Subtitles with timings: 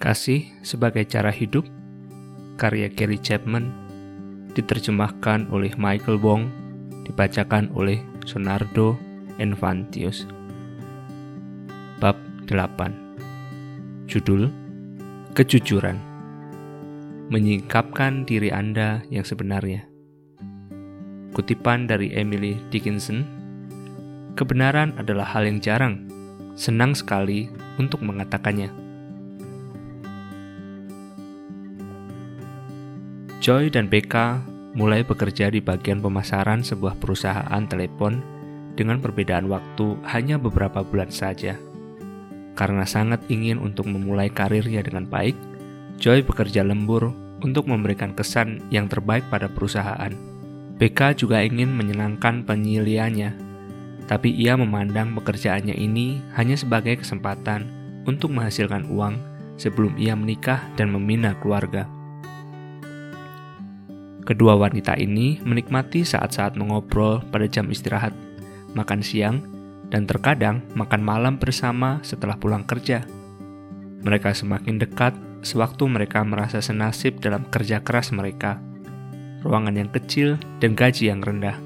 [0.00, 1.68] Kasih sebagai cara hidup,
[2.56, 3.68] karya Gary Chapman,
[4.56, 6.48] diterjemahkan oleh Michael Wong,
[7.04, 8.96] dibacakan oleh Sonardo
[9.36, 10.24] Enfantius.
[12.00, 12.16] Bab
[12.48, 14.48] 8 Judul
[15.36, 16.00] Kejujuran
[17.28, 19.84] Menyingkapkan diri Anda yang sebenarnya
[21.36, 23.28] Kutipan dari Emily Dickinson
[24.32, 26.08] Kebenaran adalah hal yang jarang,
[26.56, 28.79] senang sekali untuk mengatakannya.
[33.40, 34.44] Joy dan BK
[34.76, 38.20] mulai bekerja di bagian pemasaran sebuah perusahaan telepon
[38.76, 41.56] dengan perbedaan waktu hanya beberapa bulan saja.
[42.52, 45.32] Karena sangat ingin untuk memulai karirnya dengan baik,
[45.96, 50.12] Joy bekerja lembur untuk memberikan kesan yang terbaik pada perusahaan.
[50.76, 53.32] BK juga ingin menyenangkan penyiliannya,
[54.04, 57.72] tapi ia memandang pekerjaannya ini hanya sebagai kesempatan
[58.04, 59.16] untuk menghasilkan uang
[59.56, 61.99] sebelum ia menikah dan membina keluarga.
[64.24, 68.12] Kedua wanita ini menikmati saat-saat mengobrol pada jam istirahat,
[68.76, 69.40] makan siang,
[69.90, 73.02] dan terkadang makan malam bersama setelah pulang kerja.
[74.00, 78.60] Mereka semakin dekat sewaktu mereka merasa senasib dalam kerja keras mereka,
[79.42, 81.56] ruangan yang kecil, dan gaji yang rendah.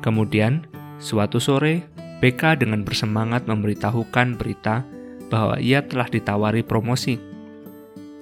[0.00, 0.64] Kemudian,
[0.96, 1.86] suatu sore,
[2.24, 4.82] BK dengan bersemangat memberitahukan berita
[5.28, 7.20] bahwa ia telah ditawari promosi.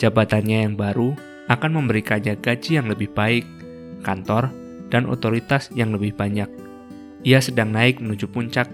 [0.02, 1.14] Jabatannya yang baru
[1.48, 3.44] akan memberikannya gaji yang lebih baik,
[4.00, 4.48] kantor,
[4.88, 6.48] dan otoritas yang lebih banyak.
[7.24, 8.68] Ia sedang naik menuju puncak.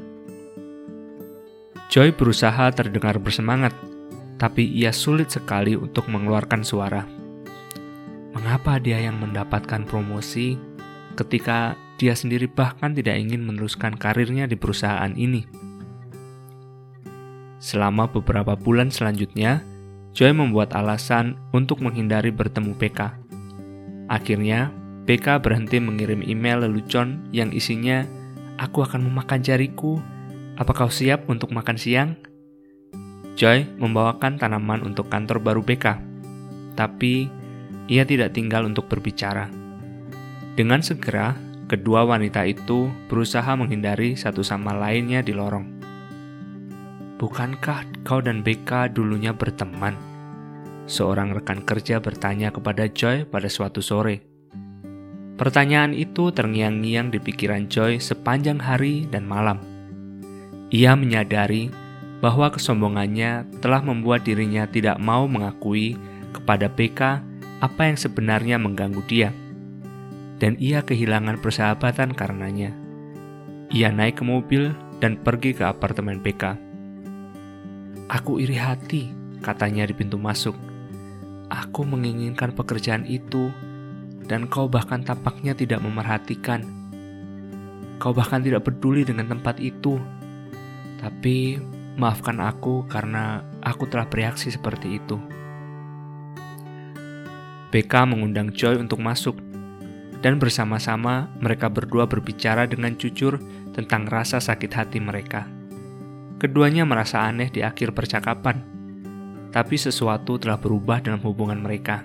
[1.91, 3.74] Joy berusaha terdengar bersemangat,
[4.38, 7.02] tapi ia sulit sekali untuk mengeluarkan suara.
[8.30, 10.54] Mengapa dia yang mendapatkan promosi
[11.18, 15.44] ketika dia sendiri bahkan tidak ingin meneruskan karirnya di perusahaan ini?
[17.60, 19.60] Selama beberapa bulan selanjutnya,
[20.11, 23.14] Joy membuat alasan untuk menghindari bertemu PK.
[24.11, 24.75] Akhirnya,
[25.06, 28.03] PK berhenti mengirim email lelucon yang isinya,
[28.60, 29.97] Aku akan memakan jariku,
[30.60, 32.21] apa kau siap untuk makan siang?
[33.32, 35.97] Joy membawakan tanaman untuk kantor baru PK,
[36.77, 37.32] tapi
[37.88, 39.48] ia tidak tinggal untuk berbicara.
[40.53, 41.32] Dengan segera,
[41.72, 45.79] kedua wanita itu berusaha menghindari satu sama lainnya di lorong.
[47.20, 49.92] Bukankah kau dan BK dulunya berteman?
[50.88, 54.25] Seorang rekan kerja bertanya kepada Joy pada suatu sore.
[55.36, 59.60] Pertanyaan itu terngiang-ngiang di pikiran Joy sepanjang hari dan malam.
[60.72, 61.69] Ia menyadari
[62.25, 66.00] bahwa kesombongannya telah membuat dirinya tidak mau mengakui
[66.32, 67.20] kepada BK
[67.60, 69.28] apa yang sebenarnya mengganggu dia.
[70.41, 72.72] Dan ia kehilangan persahabatan karenanya.
[73.69, 74.72] Ia naik ke mobil
[75.04, 76.69] dan pergi ke apartemen BK.
[78.10, 79.06] Aku iri hati,
[79.38, 80.59] katanya di pintu masuk.
[81.47, 83.54] Aku menginginkan pekerjaan itu,
[84.26, 86.66] dan kau bahkan tampaknya tidak memerhatikan.
[88.03, 90.03] Kau bahkan tidak peduli dengan tempat itu.
[90.98, 91.62] Tapi
[92.03, 95.15] maafkan aku karena aku telah bereaksi seperti itu.
[97.71, 99.38] BK mengundang Joy untuk masuk,
[100.19, 103.38] dan bersama-sama mereka berdua berbicara dengan jujur
[103.71, 105.59] tentang rasa sakit hati mereka.
[106.41, 108.65] Keduanya merasa aneh di akhir percakapan,
[109.53, 112.01] tapi sesuatu telah berubah dalam hubungan mereka.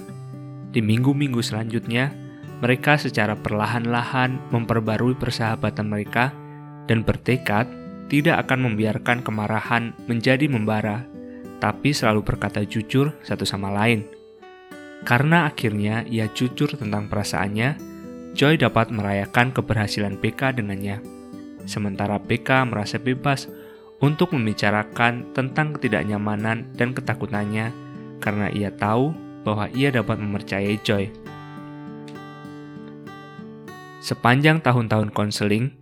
[0.76, 2.12] Di minggu-minggu selanjutnya,
[2.60, 6.36] mereka secara perlahan-lahan memperbarui persahabatan mereka
[6.84, 7.72] dan bertekad
[8.12, 11.08] tidak akan membiarkan kemarahan menjadi membara,
[11.64, 14.04] tapi selalu berkata jujur satu sama lain.
[15.08, 17.96] Karena akhirnya ia jujur tentang perasaannya,
[18.36, 21.00] Joy dapat merayakan keberhasilan PK dengannya.
[21.64, 23.48] Sementara PK merasa bebas
[24.04, 27.72] untuk membicarakan tentang ketidaknyamanan dan ketakutannya
[28.20, 31.14] karena ia tahu bahwa ia dapat mempercayai Joy.
[34.02, 35.74] Sepanjang tahun-tahun konseling,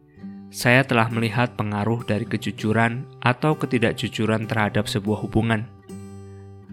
[0.54, 5.66] saya telah melihat pengaruh dari kejujuran atau ketidakjujuran terhadap sebuah hubungan.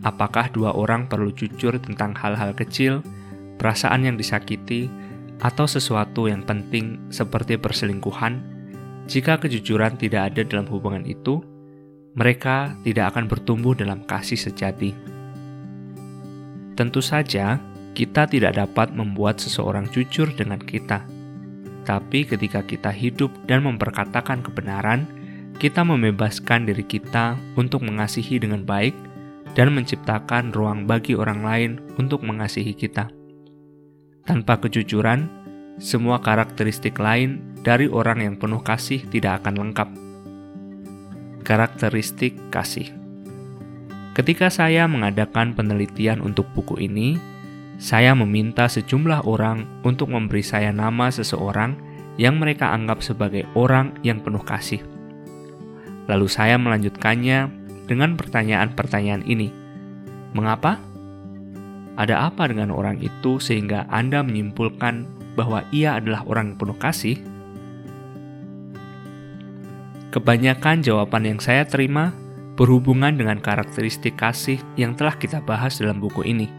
[0.05, 3.01] Apakah dua orang perlu jujur tentang hal-hal kecil,
[3.57, 4.93] perasaan yang disakiti,
[5.41, 8.60] atau sesuatu yang penting seperti perselingkuhan?
[9.11, 11.43] Jika kejujuran tidak ada dalam hubungan itu,
[12.15, 14.95] mereka tidak akan bertumbuh dalam kasih sejati.
[16.79, 17.59] Tentu saja,
[17.99, 21.03] kita tidak dapat membuat seseorang jujur dengan kita.
[21.83, 25.11] Tapi ketika kita hidup dan memperkatakan kebenaran,
[25.59, 28.95] kita membebaskan diri kita untuk mengasihi dengan baik
[29.59, 33.11] dan menciptakan ruang bagi orang lain untuk mengasihi kita.
[34.23, 35.40] Tanpa kejujuran,
[35.79, 39.89] semua karakteristik lain dari orang yang penuh kasih tidak akan lengkap.
[41.47, 43.01] Karakteristik kasih
[44.11, 47.15] Ketika saya mengadakan penelitian untuk buku ini,
[47.79, 51.79] saya meminta sejumlah orang untuk memberi saya nama seseorang
[52.19, 54.83] yang mereka anggap sebagai orang yang penuh kasih.
[56.11, 57.49] Lalu saya melanjutkannya
[57.87, 59.55] dengan pertanyaan-pertanyaan ini.
[60.35, 60.83] Mengapa?
[61.95, 67.17] Ada apa dengan orang itu sehingga Anda menyimpulkan bahwa ia adalah orang yang penuh kasih?
[70.11, 72.11] Kebanyakan jawaban yang saya terima
[72.59, 76.51] berhubungan dengan karakteristik kasih yang telah kita bahas dalam buku ini.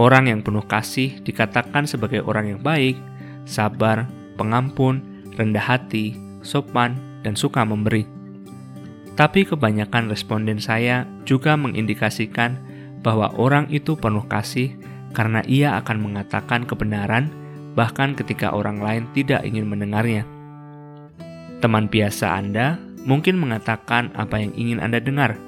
[0.00, 2.96] Orang yang penuh kasih dikatakan sebagai orang yang baik,
[3.44, 4.08] sabar,
[4.40, 5.04] pengampun,
[5.36, 8.08] rendah hati, sopan, dan suka memberi.
[9.12, 12.56] Tapi kebanyakan responden saya juga mengindikasikan
[13.04, 14.72] bahwa orang itu penuh kasih
[15.12, 17.28] karena ia akan mengatakan kebenaran
[17.72, 20.28] bahkan ketika orang lain tidak ingin mendengarnya.
[21.64, 22.76] Teman biasa Anda
[23.06, 25.38] mungkin mengatakan apa yang ingin Anda dengar,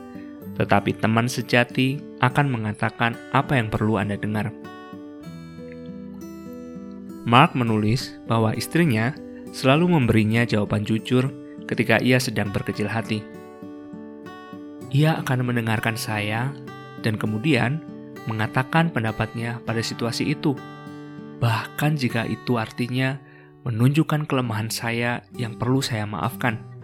[0.56, 4.54] tetapi teman sejati akan mengatakan apa yang perlu Anda dengar.
[7.24, 9.16] Mark menulis bahwa istrinya
[9.50, 11.32] selalu memberinya jawaban jujur
[11.64, 13.24] ketika ia sedang berkecil hati.
[14.92, 16.52] Ia akan mendengarkan saya
[17.00, 17.80] dan kemudian
[18.24, 20.56] mengatakan pendapatnya pada situasi itu,
[21.40, 23.20] bahkan jika itu artinya
[23.64, 26.74] menunjukkan kelemahan saya yang perlu saya maafkan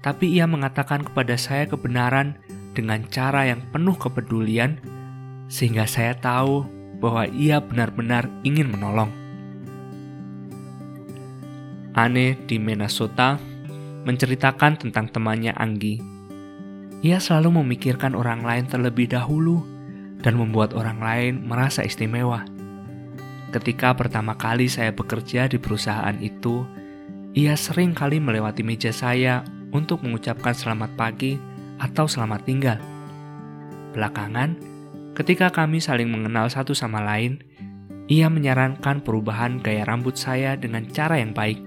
[0.00, 2.40] tapi ia mengatakan kepada saya kebenaran
[2.72, 4.80] dengan cara yang penuh kepedulian,
[5.52, 6.64] sehingga saya tahu
[7.00, 9.12] bahwa ia benar-benar ingin menolong.
[11.92, 13.36] Anne di Minnesota
[14.08, 16.00] menceritakan tentang temannya Anggi.
[17.04, 19.64] Ia selalu memikirkan orang lain terlebih dahulu
[20.20, 22.44] dan membuat orang lain merasa istimewa.
[23.50, 26.62] Ketika pertama kali saya bekerja di perusahaan itu,
[27.34, 29.42] ia sering kali melewati meja saya
[29.74, 31.34] untuk mengucapkan selamat pagi
[31.82, 32.78] atau selamat tinggal.
[33.90, 34.54] Belakangan,
[35.18, 37.42] ketika kami saling mengenal satu sama lain,
[38.10, 41.58] ia menyarankan perubahan gaya rambut saya dengan cara yang baik.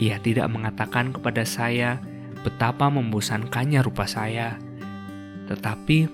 [0.00, 2.00] Ia tidak mengatakan kepada saya
[2.40, 4.56] betapa membosankannya rupa saya,
[5.48, 6.08] tetapi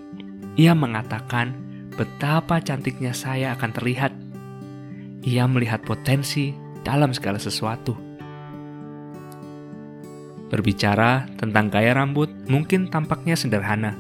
[0.55, 1.51] ia mengatakan
[1.99, 4.13] betapa cantiknya saya akan terlihat.
[5.27, 6.55] Ia melihat potensi
[6.87, 7.97] dalam segala sesuatu.
[10.53, 13.99] Berbicara tentang gaya rambut mungkin tampaknya sederhana,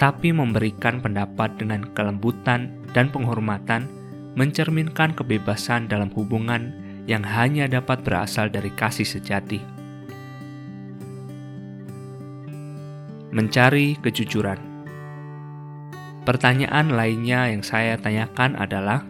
[0.00, 3.84] tapi memberikan pendapat dengan kelembutan dan penghormatan
[4.38, 6.72] mencerminkan kebebasan dalam hubungan
[7.04, 9.60] yang hanya dapat berasal dari kasih sejati.
[13.34, 14.69] Mencari kejujuran.
[16.30, 19.02] Pertanyaan lainnya yang saya tanyakan adalah,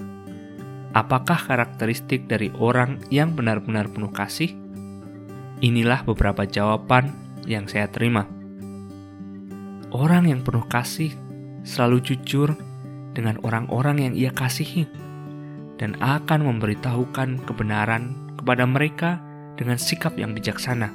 [0.96, 4.56] apakah karakteristik dari orang yang benar-benar penuh kasih?
[5.60, 7.12] Inilah beberapa jawaban
[7.44, 8.24] yang saya terima.
[9.92, 11.12] Orang yang penuh kasih
[11.60, 12.56] selalu jujur
[13.12, 14.88] dengan orang-orang yang ia kasihi
[15.76, 19.20] dan akan memberitahukan kebenaran kepada mereka
[19.60, 20.88] dengan sikap yang bijaksana.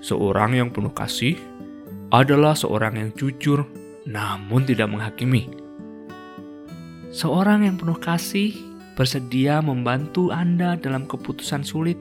[0.00, 1.36] Seorang yang penuh kasih
[2.08, 5.50] adalah seorang yang jujur namun tidak menghakimi.
[7.10, 8.54] Seorang yang penuh kasih
[8.94, 11.98] bersedia membantu Anda dalam keputusan sulit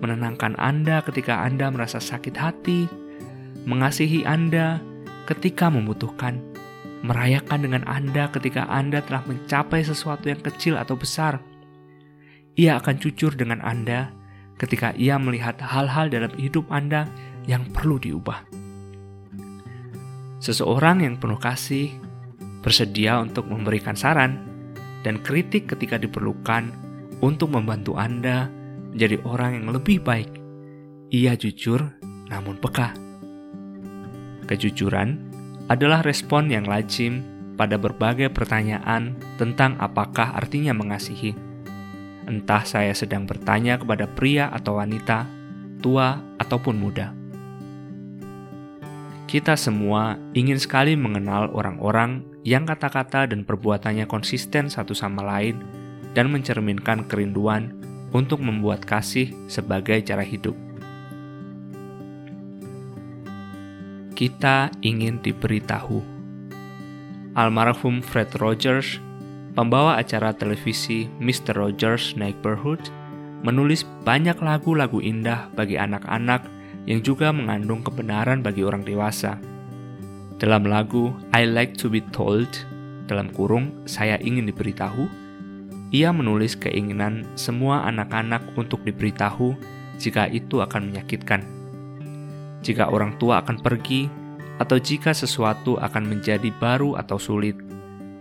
[0.00, 2.88] menenangkan Anda ketika Anda merasa sakit hati,
[3.68, 4.80] mengasihi Anda
[5.28, 6.40] ketika membutuhkan,
[7.04, 11.38] merayakan dengan Anda ketika Anda telah mencapai sesuatu yang kecil atau besar.
[12.58, 14.10] Ia akan jujur dengan Anda
[14.58, 17.06] ketika ia melihat hal-hal dalam hidup Anda
[17.48, 18.59] yang perlu diubah.
[20.40, 21.92] Seseorang yang penuh kasih
[22.64, 24.40] bersedia untuk memberikan saran
[25.04, 26.72] dan kritik ketika diperlukan
[27.20, 28.48] untuk membantu Anda
[28.96, 30.32] menjadi orang yang lebih baik.
[31.12, 31.84] Ia jujur
[32.32, 32.96] namun peka.
[34.48, 35.28] Kejujuran
[35.68, 37.20] adalah respon yang lazim
[37.60, 41.36] pada berbagai pertanyaan tentang apakah artinya mengasihi.
[42.24, 45.28] Entah saya sedang bertanya kepada pria atau wanita,
[45.84, 47.19] tua ataupun muda.
[49.30, 55.62] Kita semua ingin sekali mengenal orang-orang yang kata-kata dan perbuatannya konsisten satu sama lain
[56.18, 57.70] dan mencerminkan kerinduan
[58.10, 60.58] untuk membuat kasih sebagai cara hidup.
[64.18, 66.02] Kita ingin diberitahu.
[67.38, 68.98] Almarhum Fred Rogers,
[69.54, 71.54] pembawa acara televisi Mr.
[71.54, 72.82] Rogers Neighborhood,
[73.46, 79.36] menulis banyak lagu-lagu indah bagi anak-anak yang juga mengandung kebenaran bagi orang dewasa.
[80.40, 82.48] Dalam lagu I Like to Be Told,
[83.04, 85.04] dalam kurung saya ingin diberitahu,
[85.90, 89.58] ia menulis keinginan semua anak-anak untuk diberitahu
[90.00, 91.42] jika itu akan menyakitkan.
[92.64, 94.08] Jika orang tua akan pergi,
[94.60, 97.56] atau jika sesuatu akan menjadi baru atau sulit,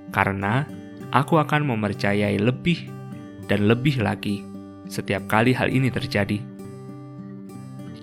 [0.10, 0.64] karena
[1.12, 2.88] aku akan mempercayai lebih
[3.52, 4.42] dan lebih lagi
[4.90, 6.42] setiap kali hal ini terjadi.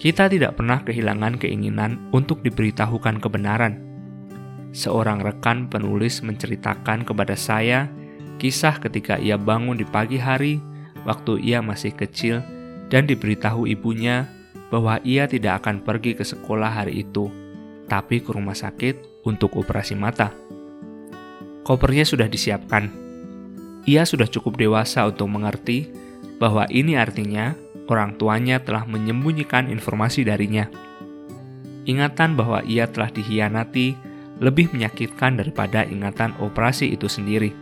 [0.07, 3.83] Kita tidak pernah kehilangan keinginan untuk diberitahukan kebenaran.
[4.71, 7.91] Seorang rekan penulis menceritakan kepada saya
[8.39, 10.63] kisah ketika ia bangun di pagi hari
[11.03, 12.39] waktu ia masih kecil
[12.87, 14.31] dan diberitahu ibunya
[14.71, 17.27] bahwa ia tidak akan pergi ke sekolah hari itu,
[17.91, 20.31] tapi ke rumah sakit untuk operasi mata.
[21.67, 22.95] Kopernya sudah disiapkan.
[23.91, 25.91] Ia sudah cukup dewasa untuk mengerti
[26.39, 30.67] bahwa ini artinya orang tuanya telah menyembunyikan informasi darinya.
[31.87, 33.95] Ingatan bahwa ia telah dihianati
[34.43, 37.55] lebih menyakitkan daripada ingatan operasi itu sendiri.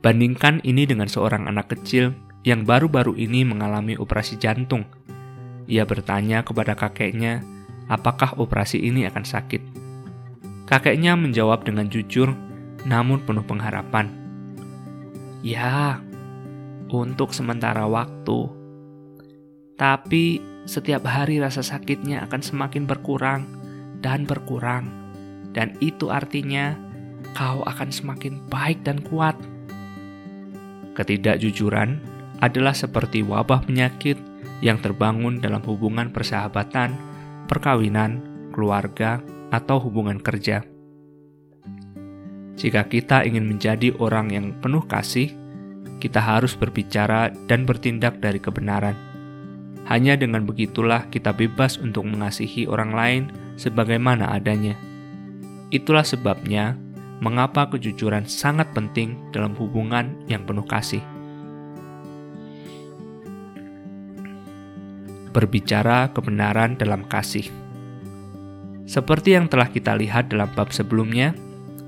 [0.00, 4.88] Bandingkan ini dengan seorang anak kecil yang baru-baru ini mengalami operasi jantung.
[5.68, 7.44] Ia bertanya kepada kakeknya,
[7.92, 9.62] apakah operasi ini akan sakit.
[10.64, 12.32] Kakeknya menjawab dengan jujur,
[12.88, 14.08] namun penuh pengharapan.
[15.44, 16.00] Ya,
[16.90, 18.50] untuk sementara waktu.
[19.78, 23.48] Tapi setiap hari rasa sakitnya akan semakin berkurang
[24.04, 24.90] dan berkurang.
[25.50, 26.76] Dan itu artinya
[27.32, 29.34] kau akan semakin baik dan kuat.
[30.94, 31.98] Ketidakjujuran
[32.44, 34.20] adalah seperti wabah penyakit
[34.60, 36.92] yang terbangun dalam hubungan persahabatan,
[37.48, 38.20] perkawinan,
[38.52, 40.62] keluarga, atau hubungan kerja.
[42.60, 45.32] Jika kita ingin menjadi orang yang penuh kasih,
[46.00, 48.96] kita harus berbicara dan bertindak dari kebenaran.
[49.84, 53.22] Hanya dengan begitulah kita bebas untuk mengasihi orang lain
[53.60, 54.80] sebagaimana adanya.
[55.68, 56.80] Itulah sebabnya
[57.20, 61.04] mengapa kejujuran sangat penting dalam hubungan yang penuh kasih.
[65.30, 67.46] berbicara kebenaran dalam kasih.
[68.90, 71.30] Seperti yang telah kita lihat dalam bab sebelumnya,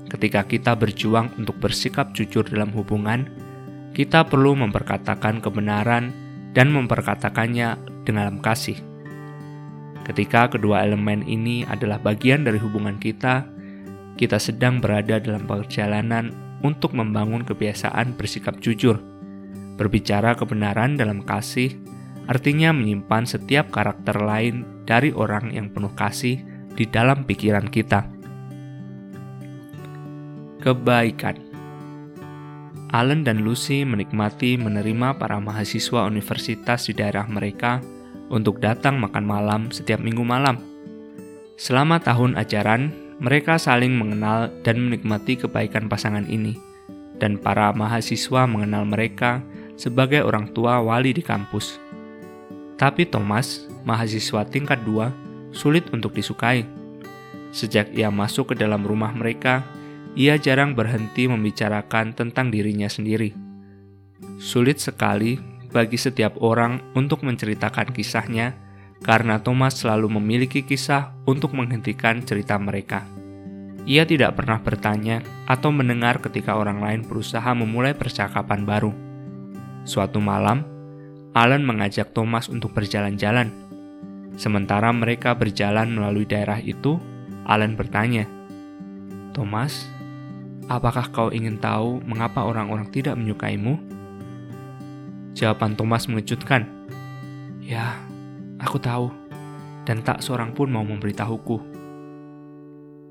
[0.07, 3.27] ketika kita berjuang untuk bersikap jujur dalam hubungan,
[3.93, 6.09] kita perlu memperkatakan kebenaran
[6.57, 7.77] dan memperkatakannya
[8.09, 8.81] dalam kasih.
[10.03, 13.47] Ketika kedua elemen ini adalah bagian dari hubungan kita,
[14.17, 16.33] kita sedang berada dalam perjalanan
[16.65, 18.97] untuk membangun kebiasaan bersikap jujur,
[19.77, 21.77] berbicara kebenaran dalam kasih,
[22.25, 26.41] artinya menyimpan setiap karakter lain dari orang yang penuh kasih
[26.73, 28.09] di dalam pikiran kita.
[30.59, 31.52] Kebaikan
[32.93, 37.81] Alan dan Lucy menikmati menerima para mahasiswa universitas di daerah mereka
[38.29, 40.61] untuk datang makan malam setiap minggu malam.
[41.57, 46.53] Selama tahun ajaran, mereka saling mengenal dan menikmati kebaikan pasangan ini,
[47.17, 49.41] dan para mahasiswa mengenal mereka
[49.73, 51.81] sebagai orang tua wali di kampus.
[52.77, 55.09] Tapi Thomas, mahasiswa tingkat 2,
[55.49, 56.61] sulit untuk disukai.
[57.49, 59.65] Sejak ia masuk ke dalam rumah mereka,
[60.13, 63.33] ia jarang berhenti membicarakan tentang dirinya sendiri.
[64.37, 65.41] Sulit sekali
[65.73, 68.53] bagi setiap orang untuk menceritakan kisahnya
[69.01, 73.03] karena Thomas selalu memiliki kisah untuk menghentikan cerita mereka.
[73.83, 78.95] Ia tidak pernah bertanya atau mendengar ketika orang lain berusaha memulai percakapan baru.
[79.83, 80.63] Suatu malam,
[81.35, 83.51] Alan mengajak Thomas untuk berjalan-jalan.
[84.39, 86.95] Sementara mereka berjalan melalui daerah itu,
[87.43, 88.23] Alan bertanya,
[89.35, 89.92] "Thomas,
[90.71, 93.79] apakah kau ingin tahu mengapa orang-orang tidak menyukaimu?"
[95.33, 96.69] Jawaban Thomas mengejutkan.
[97.63, 97.97] "Ya,
[98.61, 99.09] aku tahu,
[99.83, 101.57] dan tak seorang pun mau memberitahuku."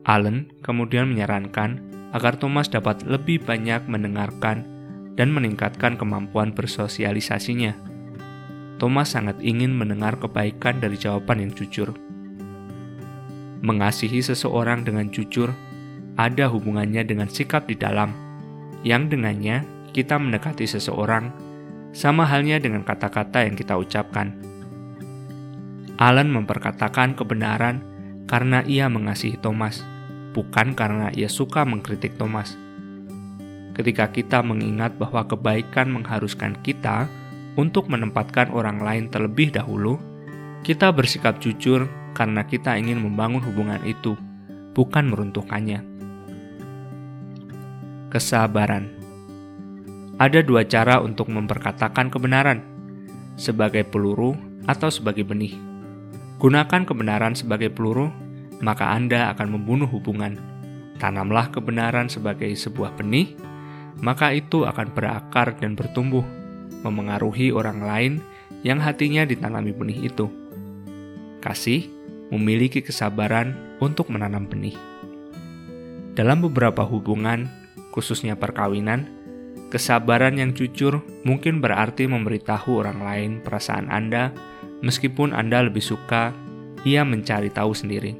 [0.03, 1.79] Alan kemudian menyarankan
[2.13, 4.67] agar Thomas dapat lebih banyak mendengarkan
[5.15, 7.77] dan meningkatkan kemampuan bersosialisasinya.
[8.83, 11.95] Thomas sangat ingin mendengar kebaikan dari jawaban yang jujur.
[13.63, 15.55] Mengasihi seseorang dengan jujur
[16.17, 18.13] ada hubungannya dengan sikap di dalam,
[18.85, 21.33] yang dengannya kita mendekati seseorang,
[21.93, 24.33] sama halnya dengan kata-kata yang kita ucapkan.
[26.01, 27.85] Alan memperkatakan kebenaran
[28.25, 29.85] karena ia mengasihi Thomas,
[30.33, 32.57] bukan karena ia suka mengkritik Thomas.
[33.73, 37.09] Ketika kita mengingat bahwa kebaikan mengharuskan kita
[37.57, 40.01] untuk menempatkan orang lain terlebih dahulu,
[40.65, 44.17] kita bersikap jujur karena kita ingin membangun hubungan itu,
[44.73, 45.92] bukan meruntuhkannya.
[48.13, 48.93] Kesabaran
[50.21, 52.61] ada dua cara untuk memperkatakan kebenaran:
[53.41, 54.37] sebagai peluru
[54.69, 55.57] atau sebagai benih.
[56.37, 58.13] Gunakan kebenaran sebagai peluru,
[58.61, 60.37] maka Anda akan membunuh hubungan.
[61.01, 63.33] Tanamlah kebenaran sebagai sebuah benih,
[64.05, 66.29] maka itu akan berakar dan bertumbuh
[66.85, 68.13] memengaruhi orang lain
[68.61, 70.29] yang hatinya ditanami benih itu.
[71.41, 71.89] Kasih
[72.29, 74.77] memiliki kesabaran untuk menanam benih.
[76.13, 77.62] Dalam beberapa hubungan,
[77.93, 79.07] khususnya perkawinan,
[79.69, 84.33] kesabaran yang jujur mungkin berarti memberitahu orang lain perasaan Anda,
[84.81, 86.33] meskipun Anda lebih suka
[86.83, 88.17] ia mencari tahu sendiri.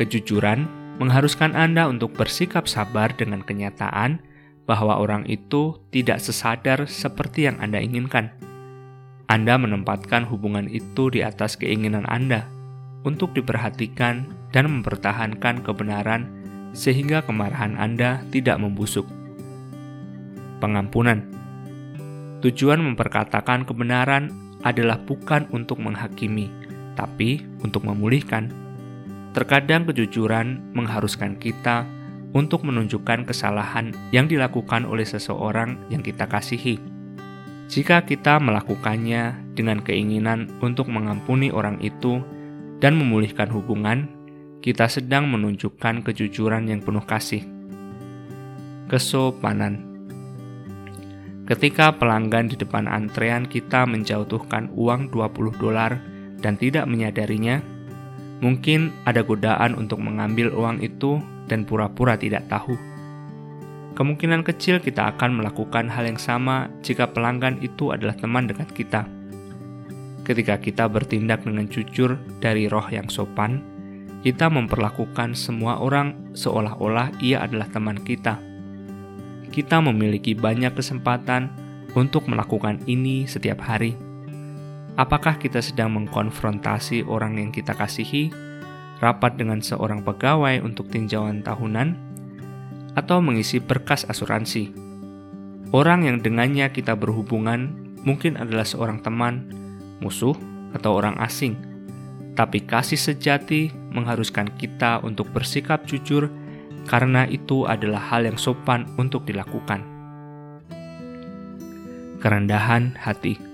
[0.00, 0.66] Kejujuran
[0.98, 4.24] mengharuskan Anda untuk bersikap sabar dengan kenyataan
[4.68, 8.34] bahwa orang itu tidak sesadar seperti yang Anda inginkan.
[9.28, 12.48] Anda menempatkan hubungan itu di atas keinginan Anda
[13.06, 16.37] untuk diperhatikan dan mempertahankan kebenaran
[16.76, 19.06] sehingga kemarahan Anda tidak membusuk.
[20.58, 21.38] Pengampunan
[22.38, 24.30] Tujuan memperkatakan kebenaran
[24.62, 26.46] adalah bukan untuk menghakimi,
[26.94, 28.54] tapi untuk memulihkan.
[29.34, 31.82] Terkadang kejujuran mengharuskan kita
[32.30, 36.78] untuk menunjukkan kesalahan yang dilakukan oleh seseorang yang kita kasihi.
[37.66, 42.22] Jika kita melakukannya dengan keinginan untuk mengampuni orang itu
[42.78, 44.06] dan memulihkan hubungan,
[44.58, 47.46] kita sedang menunjukkan kejujuran yang penuh kasih.
[48.88, 49.86] Kesopanan
[51.48, 55.96] Ketika pelanggan di depan antrean kita menjatuhkan uang 20 dolar
[56.44, 57.64] dan tidak menyadarinya,
[58.44, 62.76] mungkin ada godaan untuk mengambil uang itu dan pura-pura tidak tahu.
[63.96, 69.08] Kemungkinan kecil kita akan melakukan hal yang sama jika pelanggan itu adalah teman dekat kita
[70.28, 73.64] Ketika kita bertindak dengan jujur dari roh yang sopan,
[74.18, 78.42] kita memperlakukan semua orang seolah-olah ia adalah teman kita.
[79.54, 81.54] Kita memiliki banyak kesempatan
[81.94, 83.94] untuk melakukan ini setiap hari.
[84.98, 88.34] Apakah kita sedang mengkonfrontasi orang yang kita kasihi,
[88.98, 91.94] rapat dengan seorang pegawai untuk tinjauan tahunan,
[92.98, 94.74] atau mengisi berkas asuransi?
[95.70, 99.46] Orang yang dengannya kita berhubungan mungkin adalah seorang teman
[100.02, 100.34] musuh,
[100.74, 101.67] atau orang asing.
[102.38, 106.30] Tapi kasih sejati mengharuskan kita untuk bersikap jujur
[106.86, 109.82] karena itu adalah hal yang sopan untuk dilakukan.
[112.22, 113.48] Kerendahan hati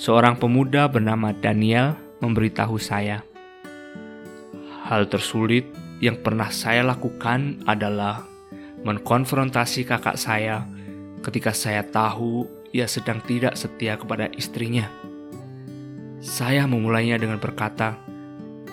[0.00, 1.92] Seorang pemuda bernama Daniel
[2.24, 3.20] memberitahu saya,
[4.88, 5.68] hal tersulit
[6.00, 8.24] yang pernah saya lakukan adalah
[8.80, 10.64] mengkonfrontasi kakak saya
[11.20, 14.88] ketika saya tahu ia sedang tidak setia kepada istrinya.
[16.20, 17.96] Saya memulainya dengan berkata,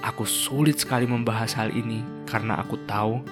[0.03, 3.23] "Aku sulit sekali membahas hal ini karena aku tahu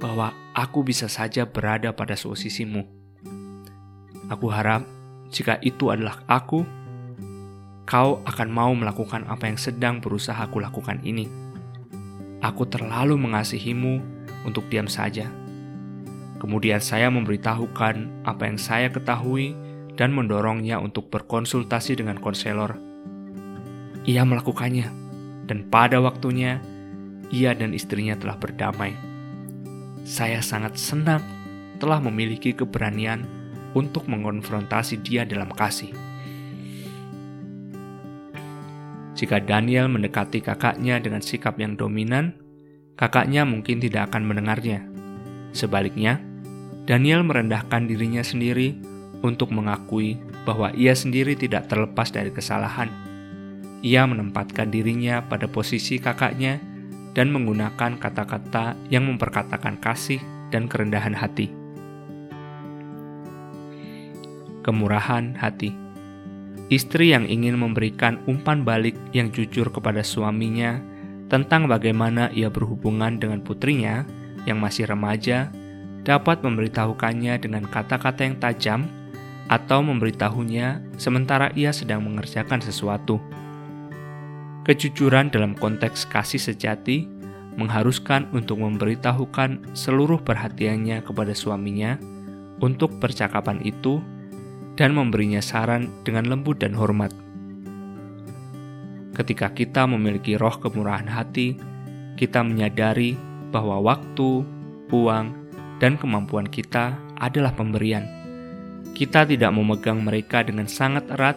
[0.00, 2.88] bahwa aku bisa saja berada pada posisimu.
[4.32, 4.88] Aku harap
[5.28, 6.64] jika itu adalah aku,
[7.84, 11.28] kau akan mau melakukan apa yang sedang berusaha aku lakukan ini.
[12.40, 14.00] Aku terlalu mengasihimu
[14.48, 15.28] untuk diam saja."
[16.40, 19.52] Kemudian saya memberitahukan apa yang saya ketahui
[20.00, 22.88] dan mendorongnya untuk berkonsultasi dengan konselor
[24.10, 24.90] ia melakukannya,
[25.46, 26.58] dan pada waktunya
[27.30, 28.98] ia dan istrinya telah berdamai.
[30.02, 31.22] Saya sangat senang
[31.78, 33.22] telah memiliki keberanian
[33.78, 35.94] untuk mengonfrontasi dia dalam kasih.
[39.14, 42.34] Jika Daniel mendekati kakaknya dengan sikap yang dominan,
[42.98, 44.82] kakaknya mungkin tidak akan mendengarnya.
[45.54, 46.18] Sebaliknya,
[46.88, 48.74] Daniel merendahkan dirinya sendiri
[49.20, 50.18] untuk mengakui
[50.48, 53.09] bahwa ia sendiri tidak terlepas dari kesalahan
[53.80, 56.60] ia menempatkan dirinya pada posisi kakaknya
[57.16, 60.20] dan menggunakan kata-kata yang memperkatakan kasih
[60.54, 61.50] dan kerendahan hati.
[64.60, 65.90] Kemurahan hati
[66.70, 70.78] Istri yang ingin memberikan umpan balik yang jujur kepada suaminya
[71.26, 74.06] tentang bagaimana ia berhubungan dengan putrinya
[74.46, 75.50] yang masih remaja
[76.06, 78.80] dapat memberitahukannya dengan kata-kata yang tajam
[79.50, 83.18] atau memberitahunya sementara ia sedang mengerjakan sesuatu.
[84.70, 87.02] Kejujuran dalam konteks kasih sejati
[87.58, 91.98] mengharuskan untuk memberitahukan seluruh perhatiannya kepada suaminya
[92.62, 93.98] untuk percakapan itu
[94.78, 97.10] dan memberinya saran dengan lembut dan hormat.
[99.18, 101.58] Ketika kita memiliki roh kemurahan hati,
[102.14, 103.18] kita menyadari
[103.50, 104.46] bahwa waktu,
[104.94, 105.26] uang,
[105.82, 108.06] dan kemampuan kita adalah pemberian.
[108.94, 111.34] Kita tidak memegang mereka dengan sangat erat,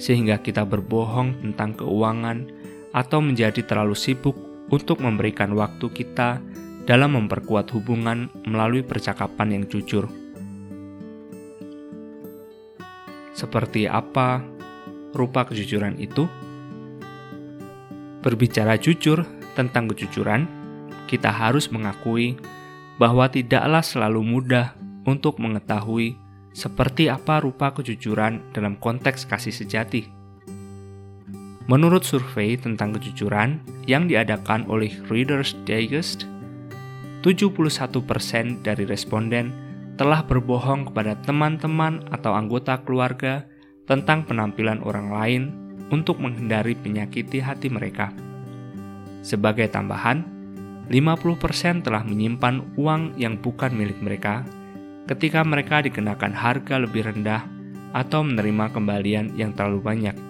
[0.00, 2.59] sehingga kita berbohong tentang keuangan
[2.90, 4.34] atau menjadi terlalu sibuk
[4.70, 6.42] untuk memberikan waktu kita
[6.86, 10.10] dalam memperkuat hubungan melalui percakapan yang jujur.
[13.34, 14.42] Seperti apa
[15.14, 16.26] rupa kejujuran itu?
[18.20, 19.24] Berbicara jujur
[19.56, 20.44] tentang kejujuran,
[21.08, 22.36] kita harus mengakui
[23.00, 24.76] bahwa tidaklah selalu mudah
[25.08, 26.20] untuk mengetahui
[26.52, 30.19] seperti apa rupa kejujuran dalam konteks kasih sejati
[31.68, 36.24] Menurut survei tentang kejujuran yang diadakan oleh Reader's Digest,
[37.20, 39.52] 71% dari responden
[40.00, 43.44] telah berbohong kepada teman-teman atau anggota keluarga
[43.84, 45.42] tentang penampilan orang lain
[45.92, 48.08] untuk menghindari penyakiti hati mereka.
[49.20, 50.24] Sebagai tambahan,
[50.88, 54.42] 50% telah menyimpan uang yang bukan milik mereka
[55.06, 57.44] ketika mereka dikenakan harga lebih rendah
[57.90, 60.29] atau menerima kembalian yang terlalu banyak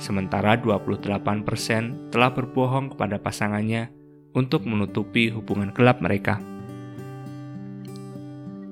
[0.00, 3.92] sementara 28% telah berbohong kepada pasangannya
[4.32, 6.40] untuk menutupi hubungan gelap mereka.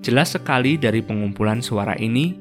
[0.00, 2.32] Jelas sekali dari pengumpulan suara ini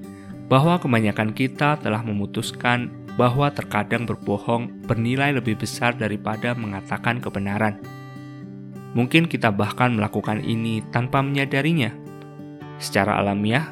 [0.48, 2.88] bahwa kebanyakan kita telah memutuskan
[3.20, 7.82] bahwa terkadang berbohong bernilai lebih besar daripada mengatakan kebenaran.
[8.96, 11.92] Mungkin kita bahkan melakukan ini tanpa menyadarinya.
[12.78, 13.68] Secara alamiah,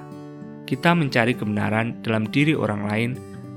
[0.66, 3.12] kita mencari kebenaran dalam diri orang lain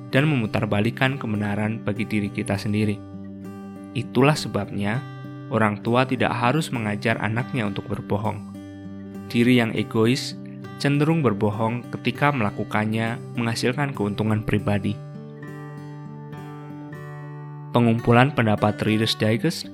[0.09, 2.97] dan memutarbalikan kebenaran bagi diri kita sendiri.
[3.93, 5.01] Itulah sebabnya
[5.49, 8.41] orang tua tidak harus mengajar anaknya untuk berbohong.
[9.29, 10.37] Diri yang egois
[10.79, 14.95] cenderung berbohong ketika melakukannya menghasilkan keuntungan pribadi.
[17.75, 19.69] Pengumpulan pendapat Reader's Digest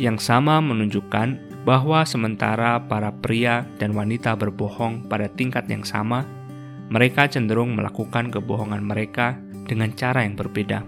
[0.00, 6.24] yang sama menunjukkan bahwa sementara para pria dan wanita berbohong pada tingkat yang sama,
[6.88, 10.84] mereka cenderung melakukan kebohongan mereka dengan cara yang berbeda.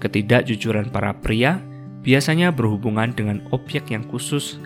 [0.00, 1.60] Ketidakjujuran para pria
[2.04, 4.60] biasanya berhubungan dengan objek yang khusus,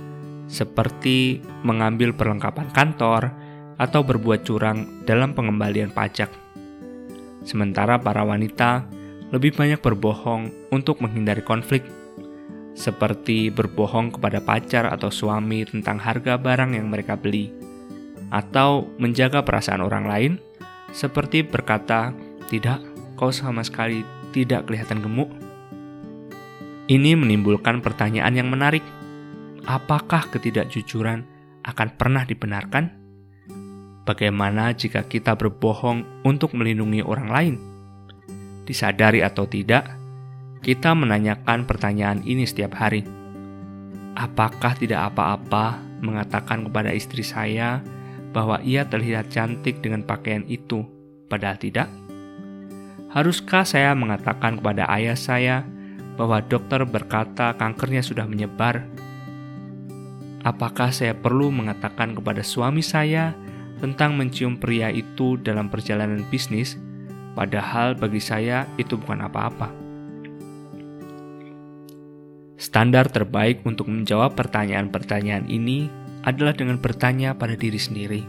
[0.51, 3.31] seperti mengambil perlengkapan kantor
[3.79, 6.33] atau berbuat curang dalam pengembalian pajak.
[7.47, 8.83] Sementara para wanita
[9.31, 11.87] lebih banyak berbohong untuk menghindari konflik,
[12.75, 17.55] seperti berbohong kepada pacar atau suami tentang harga barang yang mereka beli,
[18.35, 20.33] atau menjaga perasaan orang lain,
[20.91, 22.11] seperti berkata
[22.49, 22.81] tidak,
[23.15, 25.29] kau sama sekali tidak kelihatan gemuk.
[26.89, 28.81] Ini menimbulkan pertanyaan yang menarik.
[29.69, 31.21] Apakah ketidakjujuran
[31.69, 32.89] akan pernah dibenarkan?
[34.09, 37.55] Bagaimana jika kita berbohong untuk melindungi orang lain?
[38.65, 39.85] Disadari atau tidak,
[40.65, 43.05] kita menanyakan pertanyaan ini setiap hari.
[44.17, 47.85] Apakah tidak apa-apa mengatakan kepada istri saya
[48.33, 50.89] bahwa ia terlihat cantik dengan pakaian itu,
[51.29, 51.98] padahal tidak?
[53.09, 55.65] Haruskah saya mengatakan kepada ayah saya
[56.21, 58.85] bahwa dokter berkata kankernya sudah menyebar?
[60.45, 63.33] Apakah saya perlu mengatakan kepada suami saya
[63.81, 66.77] tentang mencium pria itu dalam perjalanan bisnis,
[67.33, 69.73] padahal bagi saya itu bukan apa-apa?
[72.61, 75.89] Standar terbaik untuk menjawab pertanyaan-pertanyaan ini
[76.29, 78.23] adalah dengan bertanya pada diri sendiri.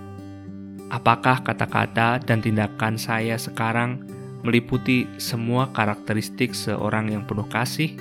[0.87, 7.95] Apakah kata-kata dan tindakan saya sekarang meliputi semua karakteristik seorang yang penuh kasih?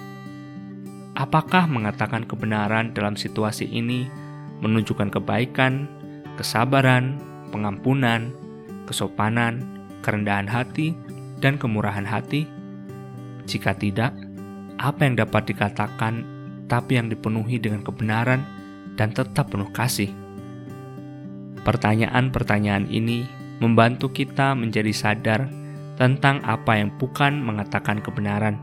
[1.19, 4.07] Apakah mengatakan kebenaran dalam situasi ini
[4.63, 5.91] menunjukkan kebaikan,
[6.39, 7.19] kesabaran,
[7.51, 8.31] pengampunan,
[8.87, 9.67] kesopanan,
[10.07, 10.95] kerendahan hati,
[11.43, 12.47] dan kemurahan hati?
[13.51, 14.15] Jika tidak,
[14.79, 16.23] apa yang dapat dikatakan
[16.71, 18.47] tapi yang dipenuhi dengan kebenaran
[18.95, 20.15] dan tetap penuh kasih?
[21.67, 23.27] Pertanyaan-pertanyaan ini
[23.59, 25.51] membantu kita menjadi sadar
[25.99, 28.55] tentang apa yang bukan mengatakan kebenaran.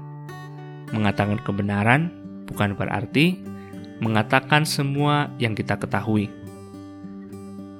[0.95, 2.08] Mengatakan kebenaran
[2.48, 3.36] bukan berarti
[4.00, 6.32] mengatakan semua yang kita ketahui.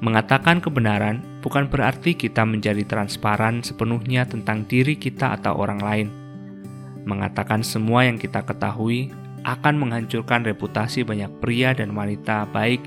[0.04, 6.08] Mengatakan kebenaran bukan berarti kita menjadi transparan sepenuhnya tentang diri kita atau orang lain.
[7.08, 9.08] Mengatakan semua yang kita ketahui
[9.48, 12.84] akan menghancurkan reputasi banyak pria dan wanita baik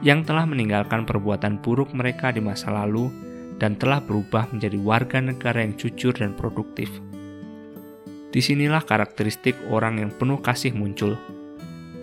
[0.00, 3.25] yang telah meninggalkan perbuatan buruk mereka di masa lalu
[3.56, 6.88] dan telah berubah menjadi warga negara yang jujur dan produktif.
[8.36, 11.16] Di sinilah karakteristik orang yang penuh kasih muncul.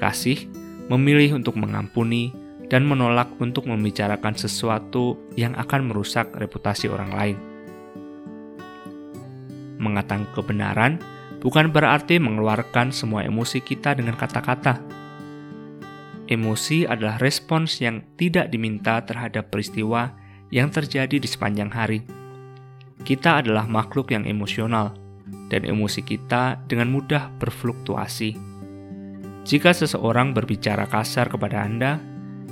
[0.01, 0.49] Kasih
[0.89, 2.33] memilih untuk mengampuni
[2.73, 7.37] dan menolak untuk membicarakan sesuatu yang akan merusak reputasi orang lain.
[9.77, 10.97] Mengatakan kebenaran
[11.37, 14.81] bukan berarti mengeluarkan semua emosi kita dengan kata-kata.
[16.25, 20.22] Emosi adalah respons yang tidak diminta terhadap peristiwa
[20.53, 22.05] yang terjadi di sepanjang hari.
[23.01, 24.93] Kita adalah makhluk yang emosional,
[25.49, 28.37] dan emosi kita dengan mudah berfluktuasi.
[29.43, 31.97] Jika seseorang berbicara kasar kepada Anda,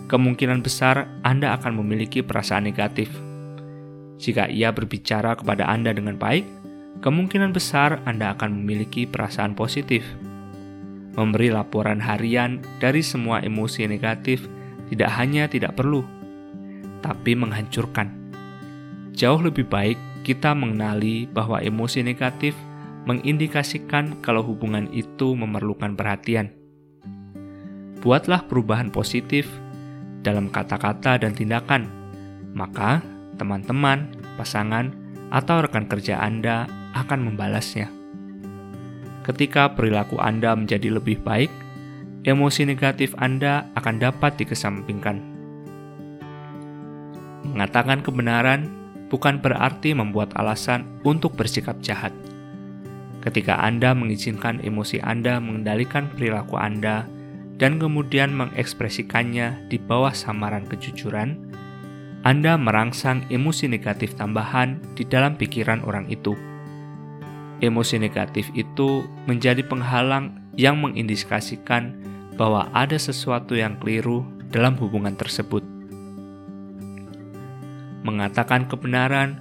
[0.10, 3.14] kemungkinan besar Anda akan memiliki perasaan negatif.
[4.18, 6.44] Jika ia berbicara kepada Anda dengan baik,
[7.06, 10.04] kemungkinan besar Anda akan memiliki perasaan positif.
[11.16, 14.46] Memberi laporan harian dari semua emosi negatif
[14.92, 16.04] tidak hanya tidak perlu,
[17.02, 18.14] tapi menghancurkan.
[19.12, 22.54] Jauh lebih baik kita mengenali bahwa emosi negatif
[23.10, 26.54] mengindikasikan kalau hubungan itu memerlukan perhatian.
[28.02, 29.50] Buatlah perubahan positif
[30.22, 31.90] dalam kata-kata dan tindakan,
[32.54, 33.02] maka
[33.38, 34.94] teman-teman, pasangan,
[35.34, 37.90] atau rekan kerja Anda akan membalasnya.
[39.22, 41.50] Ketika perilaku Anda menjadi lebih baik,
[42.26, 45.31] emosi negatif Anda akan dapat dikesampingkan.
[47.46, 48.70] Mengatakan kebenaran
[49.12, 52.16] bukan berarti membuat alasan untuk bersikap jahat.
[53.22, 57.06] Ketika Anda mengizinkan emosi Anda mengendalikan perilaku Anda
[57.62, 61.38] dan kemudian mengekspresikannya di bawah samaran kejujuran,
[62.26, 66.34] Anda merangsang emosi negatif tambahan di dalam pikiran orang itu.
[67.62, 71.94] Emosi negatif itu menjadi penghalang yang mengindikasikan
[72.34, 75.81] bahwa ada sesuatu yang keliru dalam hubungan tersebut.
[78.02, 79.38] Mengatakan kebenaran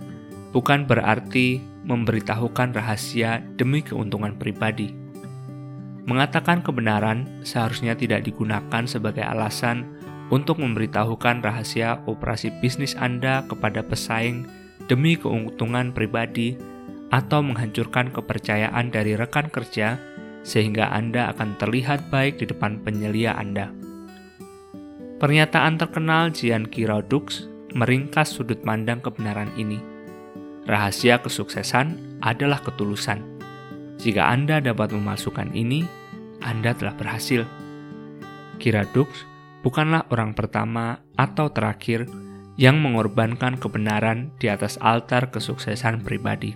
[0.53, 4.93] bukan berarti memberitahukan rahasia demi keuntungan pribadi.
[6.05, 9.87] Mengatakan kebenaran seharusnya tidak digunakan sebagai alasan
[10.31, 14.47] untuk memberitahukan rahasia operasi bisnis Anda kepada pesaing
[14.87, 16.57] demi keuntungan pribadi
[17.11, 19.99] atau menghancurkan kepercayaan dari rekan kerja
[20.47, 23.75] sehingga Anda akan terlihat baik di depan penyelia Anda.
[25.21, 29.79] Pernyataan terkenal Jian Kirodux meringkas sudut pandang kebenaran ini.
[30.67, 33.23] Rahasia kesuksesan adalah ketulusan.
[34.01, 35.85] Jika Anda dapat memasukkan ini,
[36.41, 37.45] Anda telah berhasil.
[38.61, 39.09] Kiradux
[39.61, 42.09] bukanlah orang pertama atau terakhir
[42.61, 46.53] yang mengorbankan kebenaran di atas altar kesuksesan pribadi.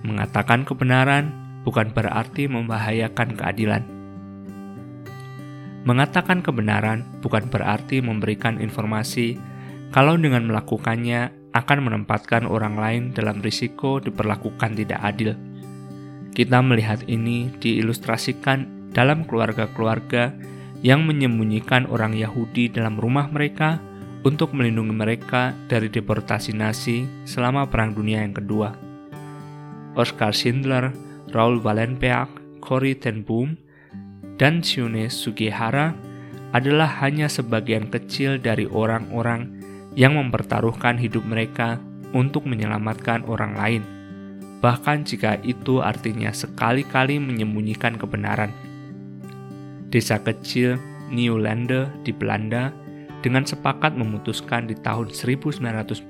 [0.00, 1.32] Mengatakan kebenaran
[1.66, 3.84] bukan berarti membahayakan keadilan.
[5.86, 9.38] Mengatakan kebenaran bukan berarti memberikan informasi
[9.90, 15.32] kalau dengan melakukannya akan menempatkan orang lain dalam risiko diperlakukan tidak adil.
[16.36, 20.36] Kita melihat ini diilustrasikan dalam keluarga-keluarga
[20.84, 23.80] yang menyembunyikan orang Yahudi dalam rumah mereka
[24.20, 28.76] untuk melindungi mereka dari deportasi nasi selama Perang Dunia yang kedua.
[29.96, 30.92] Oscar Schindler
[31.32, 33.56] Raul Valenpeak, Cory ten Boom,
[34.36, 35.96] dan Shune Sugihara
[36.52, 39.55] adalah hanya sebagian kecil dari orang-orang
[39.96, 41.80] yang mempertaruhkan hidup mereka
[42.12, 43.82] untuk menyelamatkan orang lain,
[44.60, 48.52] bahkan jika itu artinya sekali-kali menyembunyikan kebenaran.
[49.88, 50.76] Desa kecil
[51.08, 52.68] Nieuwlande di Belanda
[53.24, 56.04] dengan sepakat memutuskan di tahun 1942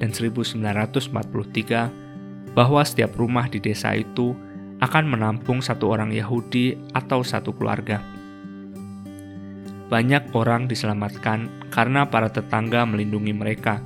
[0.00, 4.34] dan 1943 bahwa setiap rumah di desa itu
[4.80, 8.00] akan menampung satu orang Yahudi atau satu keluarga.
[9.92, 13.80] Banyak orang diselamatkan karena para tetangga melindungi mereka.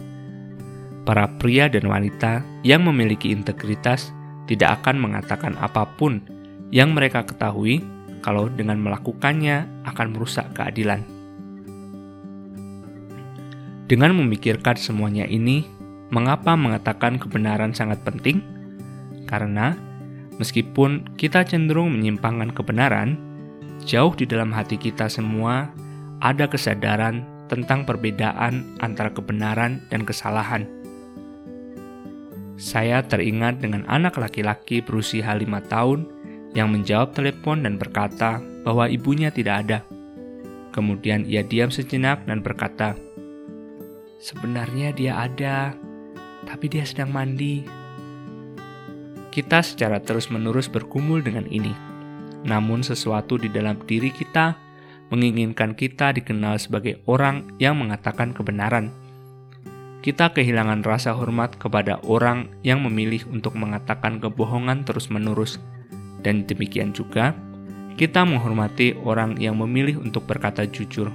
[1.05, 4.11] Para pria dan wanita yang memiliki integritas
[4.49, 6.25] tidak akan mengatakan apa pun
[6.73, 7.85] yang mereka ketahui
[8.25, 11.05] kalau dengan melakukannya akan merusak keadilan.
[13.85, 15.69] Dengan memikirkan semuanya ini,
[16.09, 18.41] mengapa mengatakan kebenaran sangat penting?
[19.29, 19.77] Karena
[20.41, 23.21] meskipun kita cenderung menyimpangkan kebenaran,
[23.85, 25.69] jauh di dalam hati kita semua
[26.25, 30.65] ada kesadaran tentang perbedaan antara kebenaran dan kesalahan.
[32.55, 36.07] Saya teringat dengan anak laki-laki berusia lima tahun
[36.55, 39.79] yang menjawab telepon dan berkata bahwa ibunya tidak ada.
[40.71, 42.95] Kemudian ia diam sejenak dan berkata,
[44.23, 45.75] "Sebenarnya dia ada,
[46.47, 47.67] tapi dia sedang mandi."
[49.35, 51.75] Kita secara terus-menerus bergumul dengan ini.
[52.47, 54.64] Namun sesuatu di dalam diri kita
[55.15, 58.91] menginginkan kita dikenal sebagai orang yang mengatakan kebenaran.
[60.03, 65.63] Kita kehilangan rasa hormat kepada orang yang memilih untuk mengatakan kebohongan terus-menerus.
[66.21, 67.33] Dan demikian juga,
[67.95, 71.09] kita menghormati orang yang memilih untuk berkata jujur.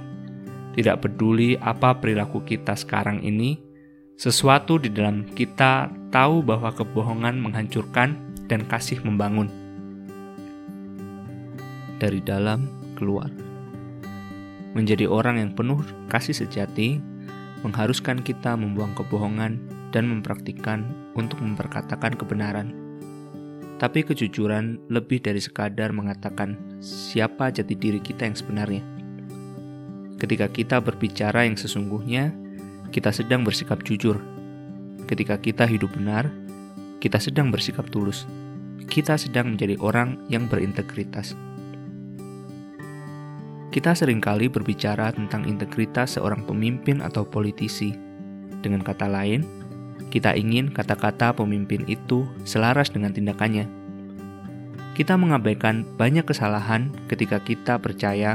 [0.74, 3.60] Tidak peduli apa perilaku kita sekarang ini,
[4.16, 8.16] sesuatu di dalam kita tahu bahwa kebohongan menghancurkan
[8.48, 9.52] dan kasih membangun.
[12.00, 12.64] Dari dalam
[12.96, 13.49] keluar.
[14.70, 17.02] Menjadi orang yang penuh kasih sejati
[17.66, 19.58] mengharuskan kita membuang kebohongan
[19.90, 20.86] dan mempraktikkan
[21.18, 22.72] untuk memperkatakan kebenaran.
[23.80, 28.84] Tapi kejujuran lebih dari sekadar mengatakan siapa jati diri kita yang sebenarnya.
[30.20, 32.30] Ketika kita berbicara yang sesungguhnya,
[32.92, 34.20] kita sedang bersikap jujur.
[35.08, 36.28] Ketika kita hidup benar,
[37.00, 38.28] kita sedang bersikap tulus.
[38.84, 41.32] Kita sedang menjadi orang yang berintegritas.
[43.70, 47.94] Kita sering kali berbicara tentang integritas seorang pemimpin atau politisi.
[48.60, 49.46] Dengan kata lain,
[50.10, 53.70] Kita ingin kata-kata pemimpin itu selaras dengan tindakannya.
[54.98, 58.34] Kita mengabaikan banyak kesalahan ketika kita percaya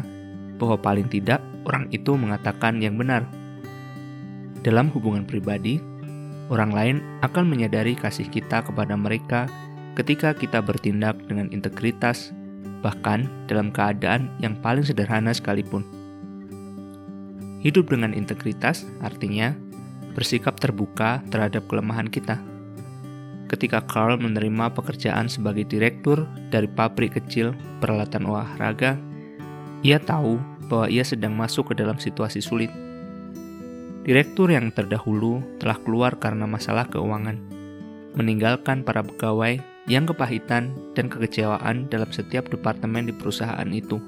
[0.56, 3.28] bahwa paling tidak orang itu mengatakan yang benar.
[4.64, 5.84] Dalam hubungan pribadi,
[6.48, 9.52] orang lain akan menyadari kasih kita kepada mereka
[10.00, 12.32] ketika kita bertindak dengan integritas,
[12.86, 15.82] bahkan dalam keadaan yang paling sederhana sekalipun.
[17.66, 19.58] Hidup dengan integritas artinya
[20.14, 22.38] bersikap terbuka terhadap kelemahan kita.
[23.50, 29.02] Ketika Carl menerima pekerjaan sebagai direktur dari pabrik kecil peralatan olahraga,
[29.82, 30.38] ia tahu
[30.70, 32.70] bahwa ia sedang masuk ke dalam situasi sulit.
[34.06, 37.42] Direktur yang terdahulu telah keluar karena masalah keuangan,
[38.14, 44.02] meninggalkan para pegawai yang kepahitan dan kekecewaan dalam setiap departemen di perusahaan itu.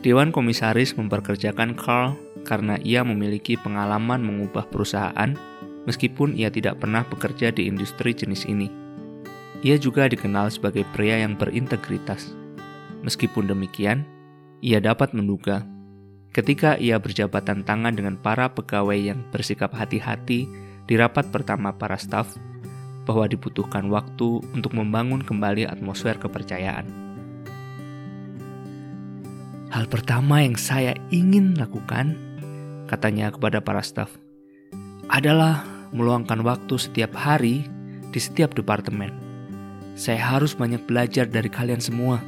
[0.00, 5.36] Dewan komisaris memperkerjakan Carl karena ia memiliki pengalaman mengubah perusahaan
[5.84, 8.68] meskipun ia tidak pernah bekerja di industri jenis ini.
[9.60, 12.32] Ia juga dikenal sebagai pria yang berintegritas.
[13.04, 14.08] Meskipun demikian,
[14.64, 15.64] ia dapat menduga
[16.30, 20.46] ketika ia berjabatan tangan dengan para pegawai yang bersikap hati-hati
[20.86, 22.38] di rapat pertama para staf
[23.10, 26.86] bahwa dibutuhkan waktu untuk membangun kembali atmosfer kepercayaan.
[29.74, 32.14] Hal pertama yang saya ingin lakukan
[32.86, 34.14] katanya kepada para staf,
[35.10, 37.66] adalah meluangkan waktu setiap hari
[38.14, 39.14] di setiap departemen.
[39.94, 42.18] Saya harus banyak belajar dari kalian semua.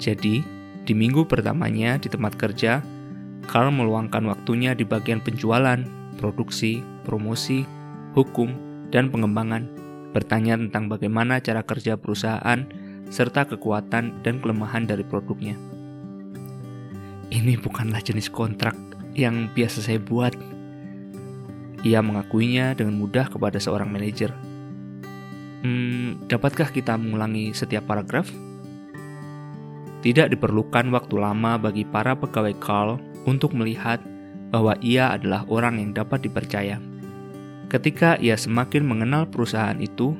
[0.00, 0.40] Jadi,
[0.84, 2.80] di minggu pertamanya di tempat kerja,
[3.44, 5.80] Carl meluangkan waktunya di bagian penjualan,
[6.16, 7.68] produksi, promosi,
[8.16, 9.66] hukum, dan pengembangan,
[10.12, 12.68] bertanya tentang bagaimana cara kerja perusahaan
[13.08, 15.56] serta kekuatan dan kelemahan dari produknya.
[17.32, 18.76] Ini bukanlah jenis kontrak
[19.16, 20.36] yang biasa saya buat.
[21.82, 24.30] Ia mengakuinya dengan mudah kepada seorang manajer.
[25.64, 28.28] Hmm, dapatkah kita mengulangi setiap paragraf?
[30.02, 34.02] Tidak diperlukan waktu lama bagi para pegawai Carl untuk melihat
[34.52, 36.91] bahwa ia adalah orang yang dapat dipercaya.
[37.72, 40.12] Ketika ia semakin mengenal perusahaan itu,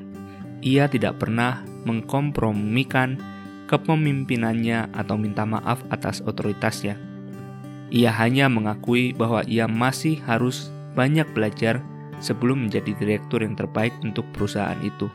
[0.65, 3.21] ia tidak pernah mengkompromikan
[3.69, 6.97] kepemimpinannya atau minta maaf atas otoritasnya.
[7.93, 11.85] Ia hanya mengakui bahwa ia masih harus banyak belajar
[12.17, 15.05] sebelum menjadi direktur yang terbaik untuk perusahaan itu.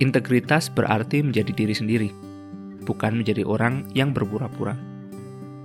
[0.00, 2.08] Integritas berarti menjadi diri sendiri,
[2.88, 4.80] bukan menjadi orang yang berpura-pura.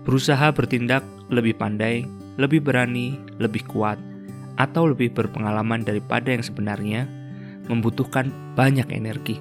[0.04, 2.04] Berusaha bertindak lebih pandai,
[2.38, 3.97] lebih berani, lebih kuat,
[4.58, 7.10] atau lebih berpengalaman daripada yang sebenarnya
[7.67, 9.38] membutuhkan banyak energi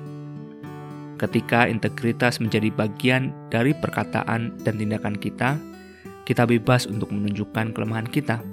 [1.16, 5.56] Ketika integritas menjadi bagian dari perkataan dan tindakan kita,
[6.28, 8.44] kita bebas untuk menunjukkan kelemahan kita.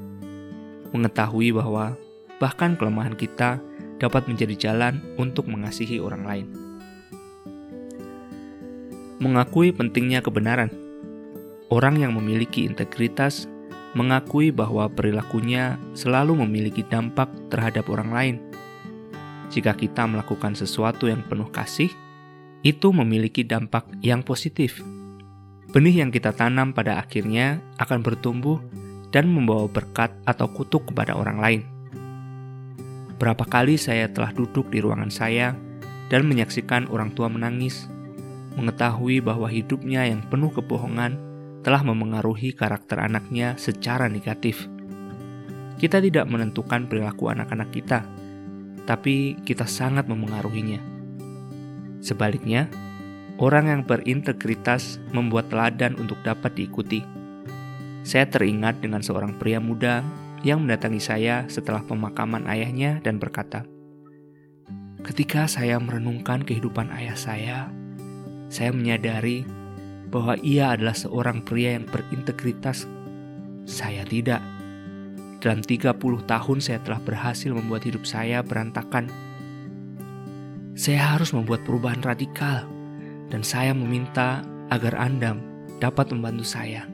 [0.96, 2.00] Mengetahui bahwa
[2.40, 3.60] bahkan kelemahan kita
[4.00, 6.48] dapat menjadi jalan untuk mengasihi orang lain.
[9.20, 10.72] Mengakui pentingnya kebenaran.
[11.68, 13.44] Orang yang memiliki integritas
[13.94, 18.36] mengakui bahwa perilakunya selalu memiliki dampak terhadap orang lain.
[19.54, 21.94] Jika kita melakukan sesuatu yang penuh kasih,
[22.66, 24.82] itu memiliki dampak yang positif.
[25.70, 28.58] Benih yang kita tanam pada akhirnya akan bertumbuh
[29.14, 31.62] dan membawa berkat atau kutuk kepada orang lain.
[33.22, 35.54] Berapa kali saya telah duduk di ruangan saya
[36.10, 37.86] dan menyaksikan orang tua menangis,
[38.58, 41.33] mengetahui bahwa hidupnya yang penuh kebohongan
[41.64, 44.68] telah memengaruhi karakter anaknya secara negatif.
[45.80, 48.04] Kita tidak menentukan perilaku anak-anak kita,
[48.84, 50.84] tapi kita sangat memengaruhinya.
[52.04, 52.68] Sebaliknya,
[53.40, 57.00] orang yang berintegritas membuat teladan untuk dapat diikuti.
[58.04, 60.04] Saya teringat dengan seorang pria muda
[60.44, 63.64] yang mendatangi saya setelah pemakaman ayahnya dan berkata,
[65.00, 67.72] "Ketika saya merenungkan kehidupan ayah saya,
[68.52, 69.48] saya menyadari
[70.14, 72.86] bahwa ia adalah seorang pria yang berintegritas.
[73.66, 74.46] Saya tidak.
[75.42, 75.98] Dalam 30
[76.30, 79.10] tahun saya telah berhasil membuat hidup saya berantakan
[80.74, 82.66] saya harus membuat perubahan radikal,
[83.30, 84.42] dan saya meminta
[84.74, 85.38] agar Anda
[85.78, 86.90] dapat membantu saya.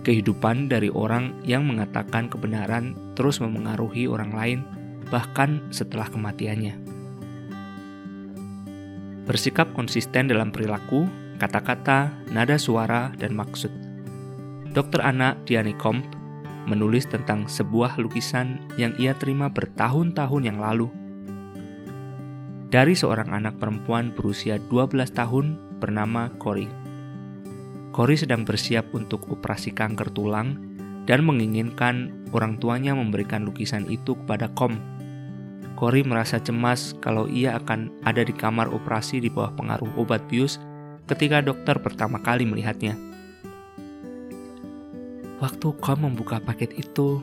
[0.00, 4.60] Kehidupan dari orang yang mengatakan kebenaran terus memengaruhi orang lain,
[5.12, 6.72] bahkan setelah kematiannya.
[9.28, 11.04] Bersikap konsisten dalam perilaku,
[11.42, 13.74] kata-kata, nada suara, dan maksud.
[14.70, 15.02] Dr.
[15.02, 16.06] Anna Dianikomp
[16.70, 20.86] menulis tentang sebuah lukisan yang ia terima bertahun-tahun yang lalu
[22.70, 26.70] dari seorang anak perempuan berusia 12 tahun bernama Cory.
[27.92, 30.56] Cory sedang bersiap untuk operasi kanker tulang
[31.04, 34.80] dan menginginkan orang tuanya memberikan lukisan itu kepada Kom.
[35.76, 40.56] Cory merasa cemas kalau ia akan ada di kamar operasi di bawah pengaruh obat bius
[41.06, 42.94] ketika dokter pertama kali melihatnya.
[45.42, 47.18] Waktu Kom membuka paket itu,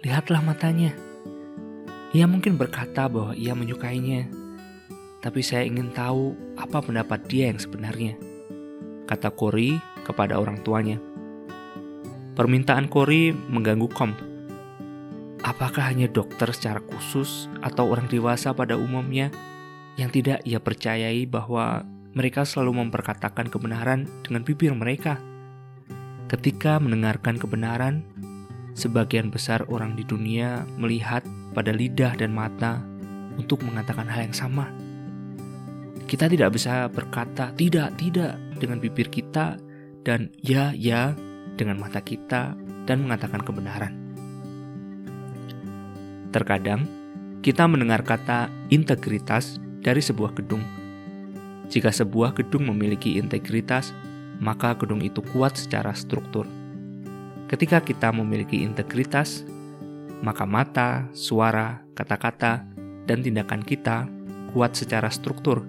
[0.00, 0.96] lihatlah matanya.
[2.16, 4.32] Ia mungkin berkata bahwa ia menyukainya,
[5.20, 8.16] tapi saya ingin tahu apa pendapat dia yang sebenarnya,
[9.04, 9.76] kata Cory
[10.08, 10.96] kepada orang tuanya.
[12.32, 14.16] Permintaan Cory mengganggu Kom.
[15.44, 19.28] Apakah hanya dokter secara khusus atau orang dewasa pada umumnya
[20.00, 21.84] yang tidak ia percayai bahwa
[22.18, 25.22] mereka selalu memperkatakan kebenaran dengan bibir mereka?
[26.26, 28.02] Ketika mendengarkan kebenaran,
[28.74, 31.22] sebagian besar orang di dunia melihat
[31.54, 32.82] pada lidah dan mata
[33.38, 34.66] untuk mengatakan hal yang sama.
[36.10, 39.54] Kita tidak bisa berkata tidak, tidak dengan bibir kita
[40.02, 41.14] dan ya, ya
[41.54, 43.94] dengan mata kita dan mengatakan kebenaran.
[46.34, 46.84] Terkadang,
[47.46, 50.77] kita mendengar kata integritas dari sebuah gedung.
[51.68, 53.92] Jika sebuah gedung memiliki integritas,
[54.40, 56.48] maka gedung itu kuat secara struktur.
[57.48, 59.44] Ketika kita memiliki integritas,
[60.24, 62.64] maka mata, suara, kata-kata,
[63.08, 64.08] dan tindakan kita
[64.52, 65.64] kuat secara struktur.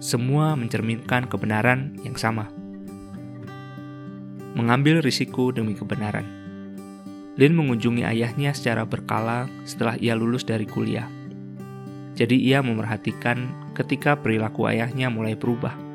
[0.00, 2.48] Semua mencerminkan kebenaran yang sama.
[4.56, 6.24] Mengambil risiko demi kebenaran.
[7.38, 11.19] Lin mengunjungi ayahnya secara berkala setelah ia lulus dari kuliah.
[12.20, 15.90] Jadi ia memerhatikan ketika perilaku ayahnya mulai berubah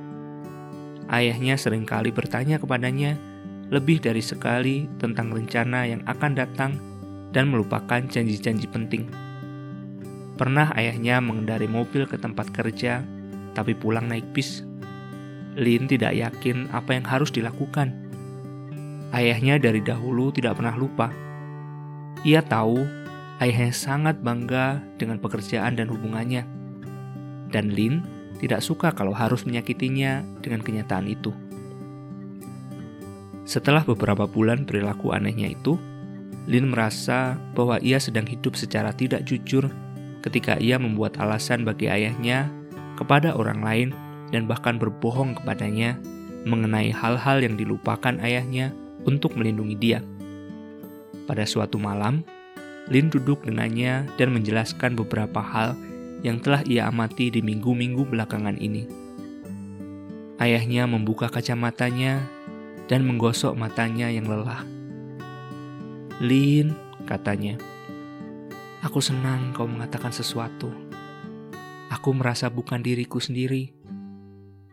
[1.05, 3.13] Ayahnya sering kali bertanya kepadanya
[3.69, 6.71] lebih dari sekali tentang rencana yang akan datang
[7.29, 9.09] dan melupakan janji-janji penting.
[10.35, 13.05] Pernah ayahnya mengendari mobil ke tempat kerja,
[13.53, 14.65] tapi pulang naik bis.
[15.55, 17.93] Lin tidak yakin apa yang harus dilakukan.
[19.13, 21.13] Ayahnya dari dahulu tidak pernah lupa.
[22.25, 23.04] Ia tahu
[23.45, 26.41] ayahnya sangat bangga dengan pekerjaan dan hubungannya.
[27.53, 28.01] Dan Lin
[28.41, 31.29] tidak suka kalau harus menyakitinya dengan kenyataan itu.
[33.45, 35.77] Setelah beberapa bulan perilaku anehnya itu,
[36.49, 39.69] Lin merasa bahwa ia sedang hidup secara tidak jujur
[40.25, 42.49] ketika ia membuat alasan bagi ayahnya
[42.97, 43.89] kepada orang lain
[44.33, 46.01] dan bahkan berbohong kepadanya
[46.49, 48.73] mengenai hal-hal yang dilupakan ayahnya
[49.05, 49.99] untuk melindungi dia.
[51.29, 52.25] Pada suatu malam,
[52.85, 55.73] Lin duduk dengannya dan menjelaskan beberapa hal
[56.21, 58.85] yang telah ia amati di minggu-minggu belakangan ini.
[60.37, 62.25] Ayahnya membuka kacamatanya
[62.85, 64.61] dan menggosok matanya yang lelah.
[66.21, 66.77] Lin,
[67.09, 67.57] katanya,
[68.85, 70.69] aku senang kau mengatakan sesuatu.
[71.89, 73.73] Aku merasa bukan diriku sendiri,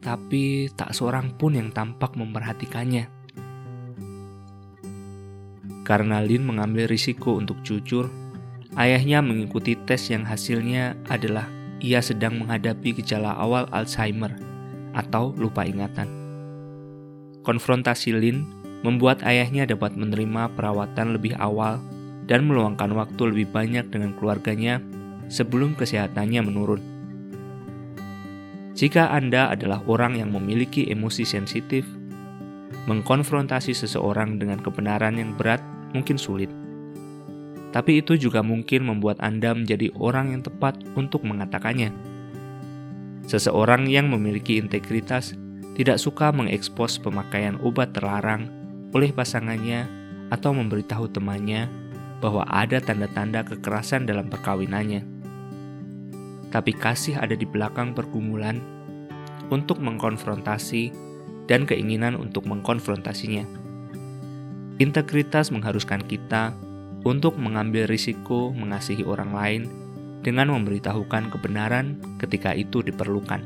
[0.02, 3.21] tapi tak seorang pun yang tampak memperhatikannya.
[5.82, 8.06] Karena Lin mengambil risiko untuk jujur,
[8.72, 11.44] Ayahnya mengikuti tes yang hasilnya adalah
[11.84, 14.32] ia sedang menghadapi gejala awal Alzheimer
[14.96, 16.08] atau lupa ingatan.
[17.44, 18.48] Konfrontasi Lin
[18.80, 21.84] membuat ayahnya dapat menerima perawatan lebih awal
[22.24, 24.80] dan meluangkan waktu lebih banyak dengan keluarganya
[25.28, 26.80] sebelum kesehatannya menurun.
[28.72, 31.84] Jika Anda adalah orang yang memiliki emosi sensitif,
[32.90, 35.62] mengkonfrontasi seseorang dengan kebenaran yang berat
[35.94, 36.50] mungkin sulit
[37.72, 41.88] tapi itu juga mungkin membuat Anda menjadi orang yang tepat untuk mengatakannya.
[43.24, 45.32] Seseorang yang memiliki integritas
[45.72, 48.52] tidak suka mengekspos pemakaian obat terlarang
[48.92, 49.88] oleh pasangannya
[50.28, 51.64] atau memberitahu temannya
[52.20, 55.08] bahwa ada tanda-tanda kekerasan dalam perkawinannya.
[56.52, 58.60] Tapi kasih ada di belakang pergumulan
[59.48, 60.92] untuk mengkonfrontasi
[61.52, 63.44] dan keinginan untuk mengkonfrontasinya.
[64.80, 66.56] Integritas mengharuskan kita
[67.04, 69.62] untuk mengambil risiko mengasihi orang lain
[70.24, 73.44] dengan memberitahukan kebenaran ketika itu diperlukan.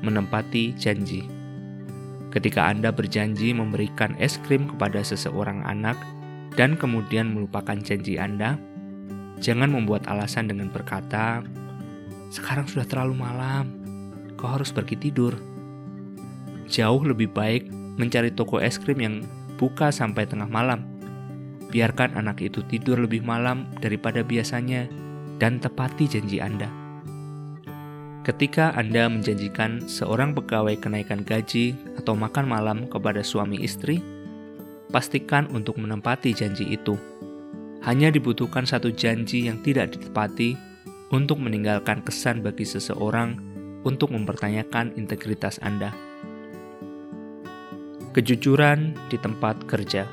[0.00, 1.28] Menempati janji.
[2.32, 6.00] Ketika Anda berjanji memberikan es krim kepada seseorang anak
[6.56, 8.56] dan kemudian melupakan janji Anda,
[9.36, 11.44] jangan membuat alasan dengan berkata,
[12.32, 13.74] "Sekarang sudah terlalu malam,
[14.40, 15.47] kau harus pergi tidur."
[16.68, 19.16] Jauh lebih baik mencari toko es krim yang
[19.56, 20.98] buka sampai tengah malam
[21.68, 24.88] Biarkan anak itu tidur lebih malam daripada biasanya
[25.36, 26.72] dan tepati janji Anda.
[28.24, 34.00] Ketika Anda menjanjikan seorang pegawai kenaikan gaji atau makan malam kepada suami istri,
[34.88, 36.96] pastikan untuk menempati janji itu.
[37.84, 40.56] Hanya dibutuhkan satu janji yang tidak ditepati
[41.12, 43.38] untuk meninggalkan kesan bagi seseorang
[43.84, 46.07] untuk mempertanyakan integritas Anda.
[48.08, 50.08] Kejujuran di tempat kerja.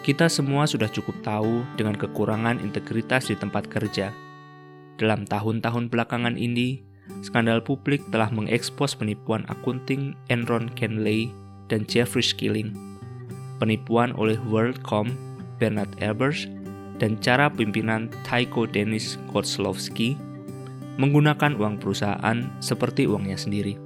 [0.00, 4.16] Kita semua sudah cukup tahu dengan kekurangan integritas di tempat kerja.
[4.96, 6.80] Dalam tahun-tahun belakangan ini,
[7.20, 11.28] skandal publik telah mengekspos penipuan akunting Enron Kenley
[11.68, 12.72] dan Jeffrey Skilling,
[13.60, 15.12] penipuan oleh WorldCom,
[15.60, 16.48] Bernard Ebbers,
[16.96, 20.16] dan cara pimpinan Tycho Dennis Kozlowski
[20.96, 23.83] menggunakan uang perusahaan seperti uangnya sendiri.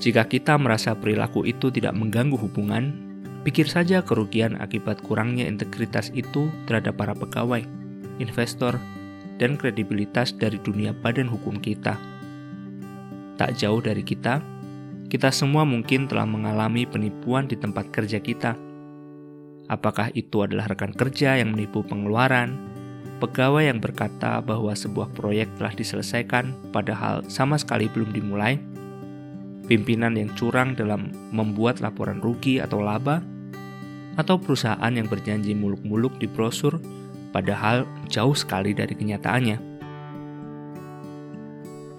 [0.00, 2.96] Jika kita merasa perilaku itu tidak mengganggu hubungan,
[3.44, 7.60] pikir saja kerugian akibat kurangnya integritas itu terhadap para pegawai,
[8.16, 8.80] investor,
[9.36, 12.00] dan kredibilitas dari dunia badan hukum kita.
[13.36, 14.40] Tak jauh dari kita,
[15.12, 18.56] kita semua mungkin telah mengalami penipuan di tempat kerja kita.
[19.68, 22.56] Apakah itu adalah rekan kerja yang menipu pengeluaran,
[23.20, 28.56] pegawai yang berkata bahwa sebuah proyek telah diselesaikan padahal sama sekali belum dimulai,
[29.70, 33.22] pimpinan yang curang dalam membuat laporan rugi atau laba,
[34.18, 36.82] atau perusahaan yang berjanji muluk-muluk di brosur
[37.30, 39.70] padahal jauh sekali dari kenyataannya.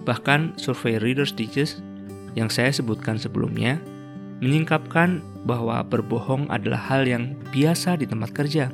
[0.04, 1.80] Bahkan survei Reader's Digest
[2.36, 3.80] yang saya sebutkan sebelumnya
[4.42, 8.68] menyingkapkan bahwa berbohong adalah hal yang biasa di tempat kerja.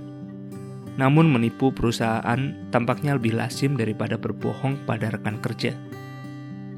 [0.98, 2.40] Namun menipu perusahaan
[2.74, 5.76] tampaknya lebih lazim daripada berbohong pada rekan kerja.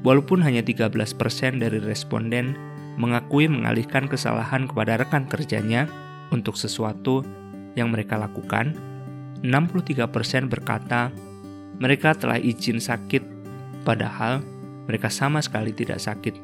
[0.01, 2.57] Walaupun hanya 13% dari responden
[2.97, 5.85] mengakui mengalihkan kesalahan kepada rekan kerjanya
[6.33, 7.21] untuk sesuatu
[7.77, 8.73] yang mereka lakukan,
[9.45, 11.13] 63% berkata
[11.81, 13.23] mereka telah izin sakit
[13.85, 14.41] padahal
[14.85, 16.37] mereka sama sekali tidak sakit.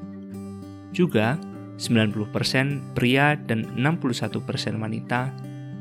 [0.94, 1.38] Juga,
[1.78, 5.30] 90% pria dan 61% wanita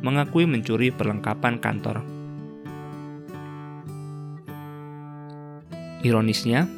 [0.05, 2.05] mengakui mencuri perlengkapan kantor.
[6.05, 6.69] Ironisnya,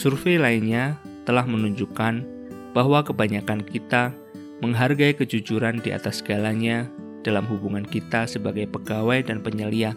[0.00, 0.96] Survei lainnya
[1.28, 2.24] telah menunjukkan
[2.72, 4.16] bahwa kebanyakan kita
[4.64, 6.88] menghargai kejujuran di atas segalanya
[7.20, 9.92] dalam hubungan kita sebagai pegawai dan penyelia.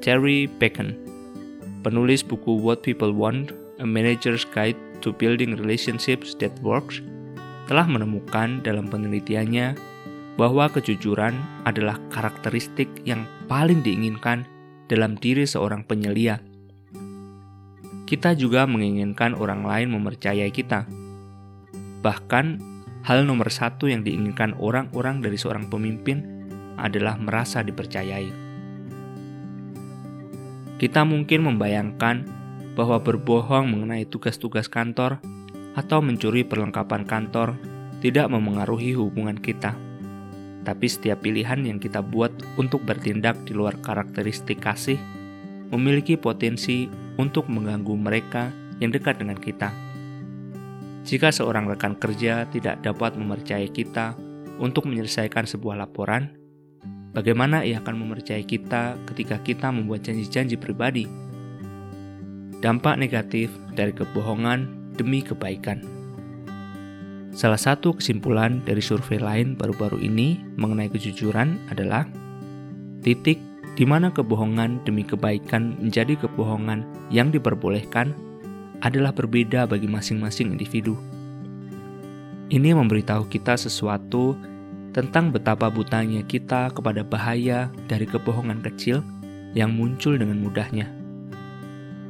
[0.00, 0.96] Terry Bacon,
[1.84, 7.04] penulis buku What People Want: A Manager's Guide to Building Relationships That Works,
[7.68, 9.76] telah menemukan dalam penelitiannya
[10.40, 11.36] bahwa kejujuran
[11.68, 14.48] adalah karakteristik yang paling diinginkan
[14.88, 16.40] dalam diri seorang penyelia
[18.06, 20.86] kita juga menginginkan orang lain mempercayai kita.
[22.06, 22.46] Bahkan,
[23.02, 26.22] hal nomor satu yang diinginkan orang-orang dari seorang pemimpin
[26.78, 28.30] adalah merasa dipercayai.
[30.78, 32.16] Kita mungkin membayangkan
[32.78, 35.18] bahwa berbohong mengenai tugas-tugas kantor
[35.74, 37.58] atau mencuri perlengkapan kantor
[37.98, 39.74] tidak memengaruhi hubungan kita.
[40.62, 45.00] Tapi setiap pilihan yang kita buat untuk bertindak di luar karakteristik kasih
[45.72, 46.86] memiliki potensi
[47.16, 49.72] untuk mengganggu mereka yang dekat dengan kita.
[51.06, 54.18] Jika seorang rekan kerja tidak dapat mempercayai kita
[54.58, 56.34] untuk menyelesaikan sebuah laporan,
[57.14, 61.06] bagaimana ia akan mempercayai kita ketika kita membuat janji-janji pribadi?
[62.58, 65.78] Dampak negatif dari kebohongan demi kebaikan.
[67.36, 72.08] Salah satu kesimpulan dari survei lain baru-baru ini mengenai kejujuran adalah
[73.04, 73.36] titik
[73.76, 78.16] di mana kebohongan demi kebaikan menjadi kebohongan yang diperbolehkan
[78.80, 80.96] adalah berbeda bagi masing-masing individu.
[82.48, 84.32] Ini memberitahu kita sesuatu
[84.96, 89.04] tentang betapa butanya kita kepada bahaya dari kebohongan kecil
[89.52, 90.88] yang muncul dengan mudahnya.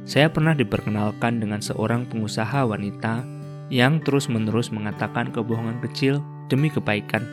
[0.07, 3.27] Saya pernah diperkenalkan dengan seorang pengusaha wanita
[3.67, 7.27] yang terus-menerus mengatakan kebohongan kecil demi kebaikan.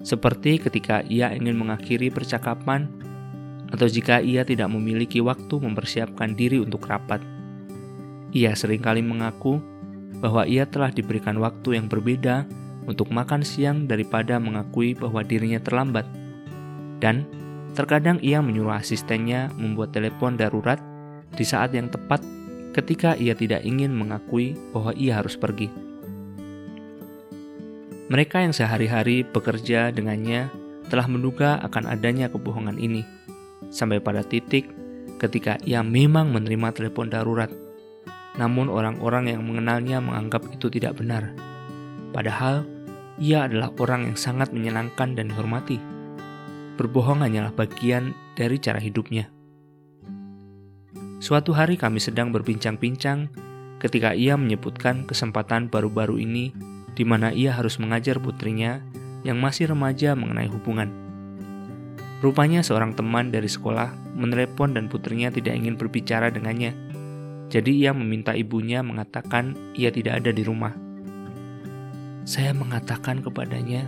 [0.00, 2.88] Seperti ketika ia ingin mengakhiri percakapan
[3.74, 7.18] atau jika ia tidak memiliki waktu mempersiapkan diri untuk rapat.
[8.30, 9.58] Ia sering kali mengaku
[10.22, 12.46] bahwa ia telah diberikan waktu yang berbeda
[12.86, 16.06] untuk makan siang daripada mengakui bahwa dirinya terlambat.
[17.02, 17.26] Dan
[17.74, 20.78] terkadang ia menyuruh asistennya membuat telepon darurat
[21.34, 22.22] di saat yang tepat
[22.78, 25.66] ketika ia tidak ingin mengakui bahwa ia harus pergi.
[28.06, 30.46] Mereka yang sehari-hari bekerja dengannya
[30.86, 33.02] telah menduga akan adanya kebohongan ini
[33.74, 34.70] sampai pada titik
[35.18, 37.50] ketika ia memang menerima telepon darurat.
[38.38, 41.34] Namun orang-orang yang mengenalnya menganggap itu tidak benar.
[42.14, 42.62] Padahal
[43.18, 45.78] ia adalah orang yang sangat menyenangkan dan dihormati.
[46.78, 49.30] Berbohong hanyalah bagian dari cara hidupnya.
[51.22, 53.30] Suatu hari kami sedang berbincang-bincang
[53.78, 56.50] ketika ia menyebutkan kesempatan baru-baru ini
[56.94, 58.82] di mana ia harus mengajar putrinya
[59.22, 61.03] yang masih remaja mengenai hubungan.
[62.24, 66.72] Rupanya seorang teman dari sekolah menelepon dan putrinya tidak ingin berbicara dengannya.
[67.52, 70.72] Jadi ia meminta ibunya mengatakan ia tidak ada di rumah.
[72.24, 73.84] Saya mengatakan kepadanya,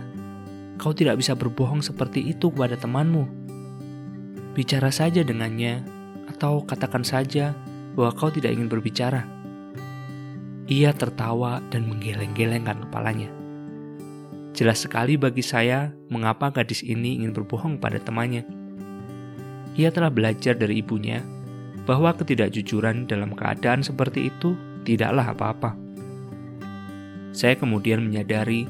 [0.77, 3.25] "Kau tidak bisa berbohong seperti itu kepada temanmu.
[4.53, 5.81] Bicara saja dengannya,
[6.29, 7.57] atau katakan saja
[7.97, 9.25] bahwa kau tidak ingin berbicara."
[10.69, 13.36] Ia tertawa dan menggeleng-gelengkan kepalanya.
[14.57, 18.41] Jelas sekali bagi saya mengapa gadis ini ingin berbohong pada temannya.
[19.77, 21.21] Ia telah belajar dari ibunya
[21.85, 25.77] bahwa ketidakjujuran dalam keadaan seperti itu tidaklah apa-apa.
[27.37, 28.65] Saya kemudian menyadari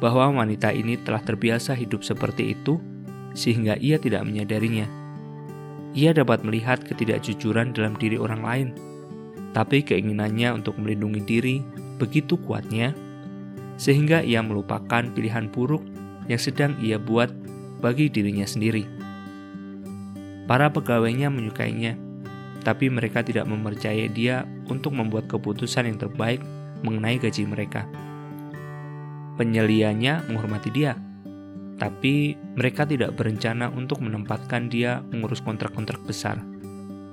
[0.00, 2.80] bahwa wanita ini telah terbiasa hidup seperti itu,
[3.36, 4.88] sehingga ia tidak menyadarinya.
[5.92, 8.68] Ia dapat melihat ketidakjujuran dalam diri orang lain,
[9.52, 11.56] tapi keinginannya untuk melindungi diri
[12.00, 12.96] begitu kuatnya,
[13.76, 15.84] sehingga ia melupakan pilihan buruk
[16.26, 17.32] yang sedang ia buat
[17.80, 18.84] bagi dirinya sendiri.
[20.48, 21.94] Para pegawainya menyukainya,
[22.64, 26.42] tapi mereka tidak mempercayai dia untuk membuat keputusan yang terbaik
[26.82, 27.86] mengenai gaji mereka
[29.36, 30.96] penyelianya menghormati dia,
[31.76, 36.40] tapi mereka tidak berencana untuk menempatkan dia mengurus kontrak-kontrak besar.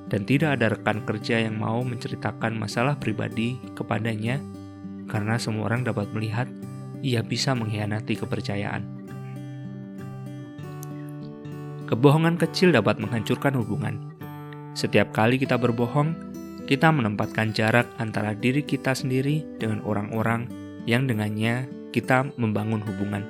[0.08, 4.40] Dan tidak ada rekan kerja yang mau menceritakan masalah pribadi kepadanya
[5.08, 6.48] karena semua orang dapat melihat
[7.04, 8.84] ia bisa mengkhianati kepercayaan.
[11.84, 14.16] Kebohongan kecil dapat menghancurkan hubungan.
[14.74, 16.16] Setiap kali kita berbohong,
[16.66, 20.48] kita menempatkan jarak antara diri kita sendiri dengan orang-orang
[20.88, 23.24] yang dengannya kita membangun hubungan.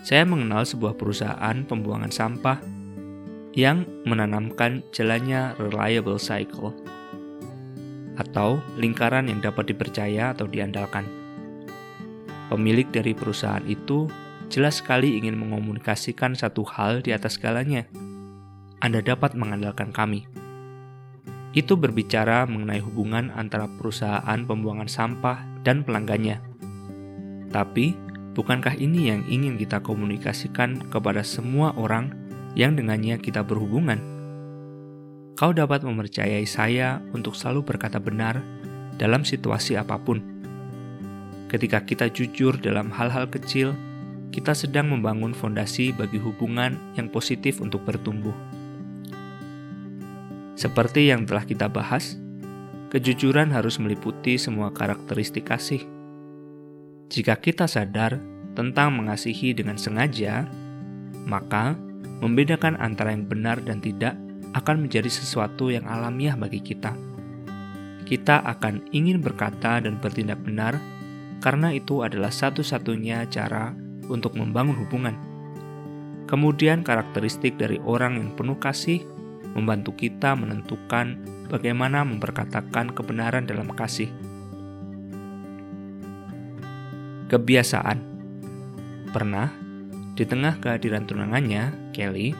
[0.00, 2.58] Saya mengenal sebuah perusahaan pembuangan sampah
[3.52, 6.72] yang menanamkan jalannya reliable cycle
[8.20, 11.08] atau lingkaran yang dapat dipercaya atau diandalkan.
[12.52, 14.10] Pemilik dari perusahaan itu
[14.52, 17.88] jelas sekali ingin mengomunikasikan satu hal di atas segalanya.
[18.84, 20.28] Anda dapat mengandalkan kami.
[21.50, 26.42] Itu berbicara mengenai hubungan antara perusahaan pembuangan sampah dan pelanggannya.
[27.50, 27.94] Tapi,
[28.38, 32.14] bukankah ini yang ingin kita komunikasikan kepada semua orang
[32.54, 34.19] yang dengannya kita berhubungan?
[35.38, 38.40] Kau dapat mempercayai saya untuk selalu berkata benar
[39.00, 40.20] dalam situasi apa pun.
[41.50, 43.74] Ketika kita jujur dalam hal-hal kecil,
[44.30, 48.34] kita sedang membangun fondasi bagi hubungan yang positif untuk bertumbuh.
[50.54, 52.14] Seperti yang telah kita bahas,
[52.94, 55.82] kejujuran harus meliputi semua karakteristik kasih.
[57.10, 58.22] Jika kita sadar
[58.54, 60.46] tentang mengasihi dengan sengaja,
[61.26, 61.74] maka
[62.22, 64.14] membedakan antara yang benar dan tidak
[64.54, 66.94] akan menjadi sesuatu yang alamiah bagi kita.
[68.06, 70.78] Kita akan ingin berkata dan bertindak benar
[71.38, 73.72] karena itu adalah satu-satunya cara
[74.10, 75.16] untuk membangun hubungan.
[76.26, 79.02] Kemudian, karakteristik dari orang yang penuh kasih
[79.54, 81.18] membantu kita menentukan
[81.50, 84.10] bagaimana memperkatakan kebenaran dalam kasih.
[87.30, 88.10] Kebiasaan
[89.10, 89.50] Pernah,
[90.14, 92.30] di tengah kehadiran tunangannya, Kelly,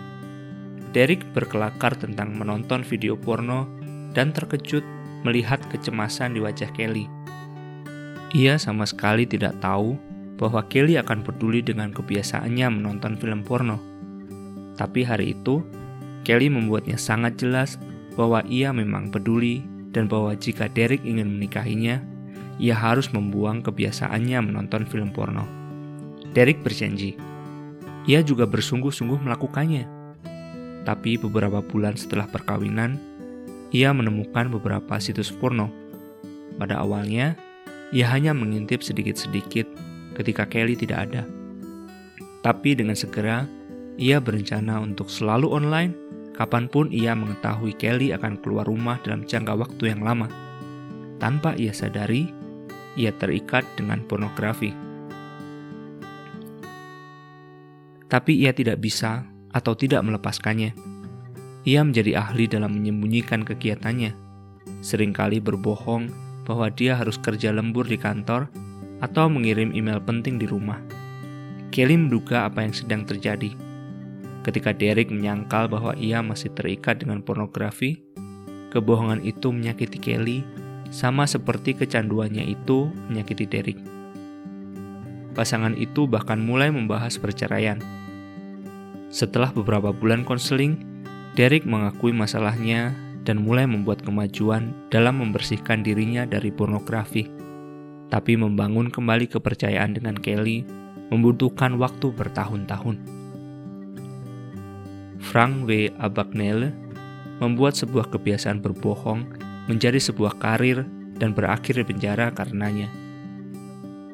[0.90, 3.70] Derek berkelakar tentang menonton video porno
[4.10, 4.82] dan terkejut
[5.22, 7.06] melihat kecemasan di wajah Kelly.
[8.34, 9.94] Ia sama sekali tidak tahu
[10.40, 13.76] bahwa Kelly akan peduli dengan kebiasaannya menonton film porno.
[14.74, 15.60] Tapi hari itu,
[16.24, 17.76] Kelly membuatnya sangat jelas
[18.16, 19.60] bahwa ia memang peduli
[19.92, 22.00] dan bahwa jika Derek ingin menikahinya,
[22.56, 25.44] ia harus membuang kebiasaannya menonton film porno.
[26.32, 27.18] Derek berjanji.
[28.08, 29.99] Ia juga bersungguh-sungguh melakukannya.
[30.84, 32.96] Tapi beberapa bulan setelah perkawinan,
[33.70, 35.68] ia menemukan beberapa situs porno.
[36.56, 37.36] Pada awalnya,
[37.92, 39.66] ia hanya mengintip sedikit-sedikit
[40.16, 41.22] ketika Kelly tidak ada.
[42.40, 43.44] Tapi dengan segera,
[44.00, 45.92] ia berencana untuk selalu online
[46.40, 50.24] Kapan pun ia mengetahui Kelly akan keluar rumah dalam jangka waktu yang lama.
[51.20, 52.32] Tanpa ia sadari,
[52.96, 54.72] ia terikat dengan pornografi.
[58.08, 60.72] Tapi ia tidak bisa atau tidak melepaskannya.
[61.66, 64.16] Ia menjadi ahli dalam menyembunyikan kegiatannya.
[64.80, 66.08] Seringkali berbohong
[66.48, 68.48] bahwa dia harus kerja lembur di kantor
[69.04, 70.80] atau mengirim email penting di rumah.
[71.70, 73.70] Kelly menduga apa yang sedang terjadi
[74.40, 78.00] Ketika Derek menyangkal bahwa ia masih terikat dengan pornografi,
[78.72, 80.40] kebohongan itu menyakiti Kelly
[80.88, 83.78] sama seperti kecanduannya itu menyakiti Derek.
[85.36, 87.78] Pasangan itu bahkan mulai membahas perceraian.
[89.10, 90.86] Setelah beberapa bulan konseling,
[91.34, 92.94] Derek mengakui masalahnya
[93.26, 97.26] dan mulai membuat kemajuan dalam membersihkan dirinya dari pornografi.
[98.06, 100.62] Tapi membangun kembali kepercayaan dengan Kelly
[101.10, 102.96] membutuhkan waktu bertahun-tahun.
[105.20, 105.90] Frank W.
[105.98, 106.70] Abagnale
[107.42, 109.26] membuat sebuah kebiasaan berbohong
[109.66, 110.86] menjadi sebuah karir
[111.18, 112.86] dan berakhir di penjara karenanya.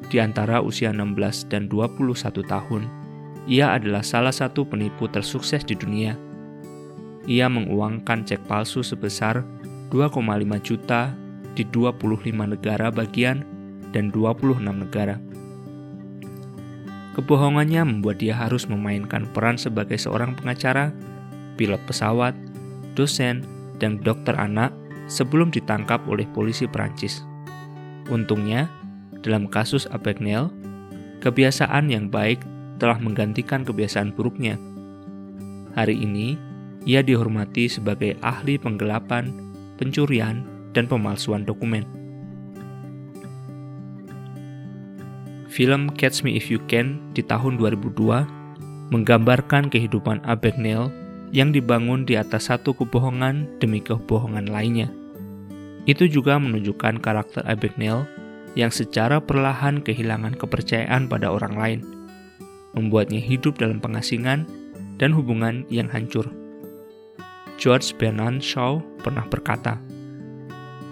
[0.09, 3.06] Di antara usia 16 dan 21 tahun,
[3.47, 6.19] ia adalah salah satu penipu tersukses di dunia.
[7.27, 9.47] Ia menguangkan cek palsu sebesar
[9.87, 10.19] 2,5
[10.59, 11.15] juta
[11.55, 13.47] di 25 negara bagian
[13.95, 15.15] dan 26 negara.
[17.15, 20.93] Kebohongannya membuat dia harus memainkan peran sebagai seorang pengacara,
[21.57, 22.37] pilot pesawat,
[22.93, 23.41] dosen,
[23.81, 24.69] dan dokter anak
[25.09, 27.25] sebelum ditangkap oleh polisi Perancis.
[28.11, 28.69] Untungnya,
[29.25, 30.53] dalam kasus Abagnale,
[31.25, 32.43] kebiasaan yang baik
[32.77, 34.57] telah menggantikan kebiasaan buruknya.
[35.77, 36.37] Hari ini,
[36.87, 39.29] ia dihormati sebagai ahli penggelapan,
[39.75, 41.83] pencurian, dan pemalsuan dokumen.
[45.51, 50.93] Film Catch Me If You Can di tahun 2002 menggambarkan kehidupan Abagnale
[51.35, 54.87] yang dibangun di atas satu kebohongan demi kebohongan lainnya.
[55.89, 58.05] Itu juga menunjukkan karakter Abagnale
[58.53, 61.79] yang secara perlahan kehilangan kepercayaan pada orang lain,
[62.77, 64.45] membuatnya hidup dalam pengasingan
[65.01, 66.29] dan hubungan yang hancur.
[67.57, 69.81] George Bernard Shaw pernah berkata,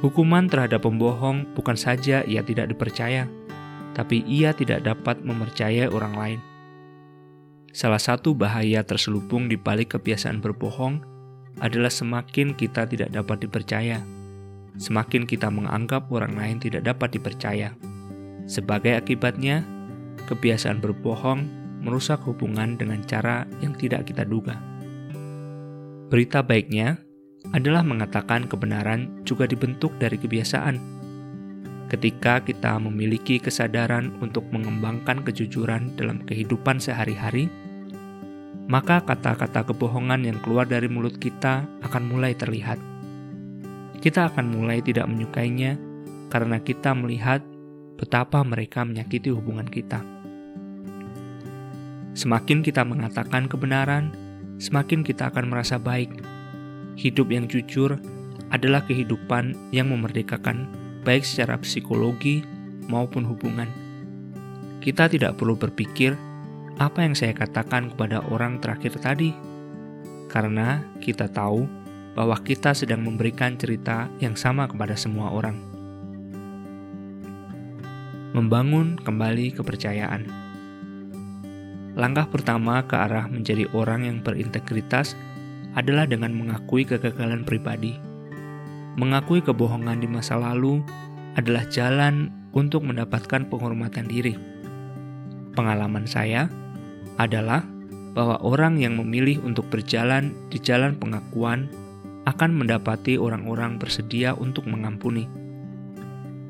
[0.01, 3.29] Hukuman terhadap pembohong bukan saja ia tidak dipercaya,
[3.93, 6.39] tapi ia tidak dapat mempercayai orang lain.
[7.71, 11.01] Salah satu bahaya terselubung di balik kebiasaan berbohong
[11.63, 14.03] adalah semakin kita tidak dapat dipercaya,
[14.75, 17.71] semakin kita menganggap orang lain tidak dapat dipercaya.
[18.45, 19.65] Sebagai akibatnya,
[20.27, 24.57] kebiasaan berbohong merusak hubungan dengan cara yang tidak kita duga.
[26.09, 26.97] Berita baiknya
[27.53, 30.95] adalah mengatakan kebenaran juga dibentuk dari kebiasaan
[31.86, 37.45] Ketika kita memiliki kesadaran untuk mengembangkan kejujuran dalam kehidupan sehari-hari,
[38.65, 42.81] maka kata-kata kebohongan yang keluar dari mulut kita akan mulai terlihat.
[44.01, 45.77] Kita akan mulai tidak menyukainya
[46.33, 47.45] karena kita melihat
[48.01, 50.14] betapa mereka menyakiti hubungan kita.
[52.16, 54.16] Semakin kita mengatakan kebenaran,
[54.55, 56.16] semakin kita akan merasa baik.
[56.95, 57.99] Hidup yang jujur
[58.55, 60.72] adalah kehidupan yang memerdekakan
[61.03, 62.47] baik secara psikologi
[62.88, 63.68] maupun hubungan.
[64.80, 66.16] Kita tidak perlu berpikir
[66.80, 69.36] apa yang saya katakan kepada orang terakhir tadi,
[70.32, 71.68] karena kita tahu
[72.16, 75.59] bahwa kita sedang memberikan cerita yang sama kepada semua orang.
[78.32, 80.44] Membangun kembali kepercayaan.
[81.95, 85.15] Langkah pertama ke arah menjadi orang yang berintegritas
[85.75, 87.95] adalah dengan mengakui kegagalan pribadi
[88.95, 90.79] mengakui kebohongan di masa lalu
[91.35, 94.39] adalah jalan untuk mendapatkan penghormatan diri.
[95.51, 96.47] Pengalaman saya
[97.19, 97.63] adalah
[98.15, 101.67] bahwa orang yang memilih untuk berjalan di jalan pengakuan
[102.23, 105.27] akan mendapati orang-orang bersedia untuk mengampuni.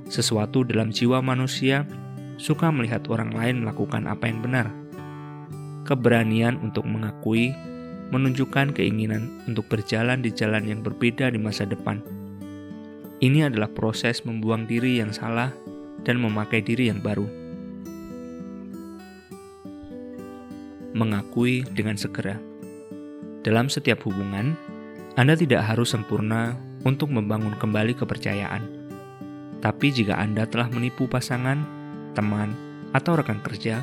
[0.06, 1.90] Sesuatu dalam jiwa manusia
[2.38, 4.70] suka melihat orang lain melakukan apa yang benar.
[5.86, 7.54] Keberanian untuk mengakui
[8.10, 12.02] menunjukkan keinginan untuk berjalan di jalan yang berbeda di masa depan.
[13.22, 15.54] Ini adalah proses membuang diri yang salah
[16.06, 17.26] dan memakai diri yang baru.
[20.98, 22.38] Mengakui dengan segera.
[23.46, 24.58] Dalam setiap hubungan,
[25.18, 28.64] Anda tidak harus sempurna untuk membangun kembali kepercayaan.
[29.62, 31.62] Tapi jika Anda telah menipu pasangan,
[32.14, 32.54] teman,
[32.94, 33.82] atau rekan kerja,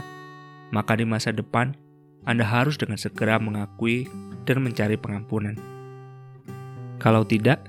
[0.72, 1.76] maka di masa depan
[2.22, 4.06] Anda harus dengan segera mengakui
[4.46, 5.58] dan mencari pengampunan.
[7.02, 7.66] Kalau tidak,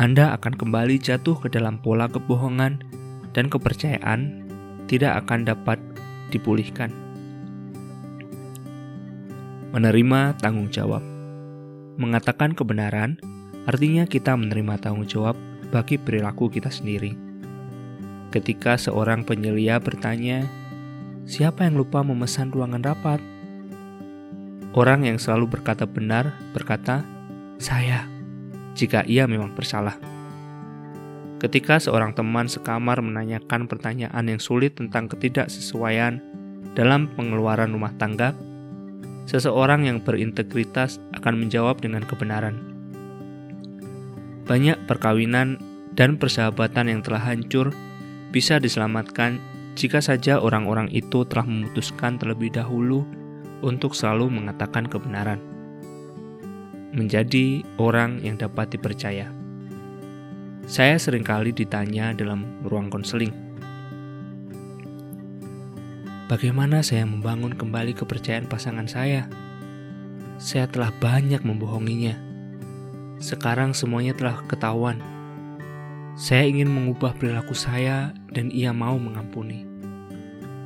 [0.00, 2.80] anda akan kembali jatuh ke dalam pola kebohongan
[3.36, 4.48] dan kepercayaan
[4.88, 5.76] tidak akan dapat
[6.32, 6.88] dipulihkan.
[9.76, 11.04] Menerima tanggung jawab.
[12.00, 13.20] Mengatakan kebenaran
[13.68, 15.36] artinya kita menerima tanggung jawab
[15.68, 17.14] bagi perilaku kita sendiri.
[18.32, 20.46] Ketika seorang penyelia bertanya,
[21.26, 23.20] "Siapa yang lupa memesan ruangan rapat?"
[24.70, 27.02] Orang yang selalu berkata benar berkata,
[27.58, 28.20] "Saya."
[28.74, 30.00] jika ia memang bersalah.
[31.40, 36.20] Ketika seorang teman sekamar menanyakan pertanyaan yang sulit tentang ketidaksesuaian
[36.76, 38.36] dalam pengeluaran rumah tangga,
[39.24, 42.60] seseorang yang berintegritas akan menjawab dengan kebenaran.
[44.44, 45.56] Banyak perkawinan
[45.96, 47.72] dan persahabatan yang telah hancur
[48.32, 49.40] bisa diselamatkan
[49.78, 53.06] jika saja orang-orang itu telah memutuskan terlebih dahulu
[53.60, 55.40] untuk selalu mengatakan kebenaran
[56.90, 59.30] menjadi orang yang dapat dipercaya.
[60.66, 63.34] Saya sering kali ditanya dalam ruang konseling,
[66.30, 69.26] bagaimana saya membangun kembali kepercayaan pasangan saya?
[70.38, 72.16] Saya telah banyak membohonginya.
[73.20, 74.96] Sekarang semuanya telah ketahuan.
[76.16, 79.68] Saya ingin mengubah perilaku saya dan ia mau mengampuni.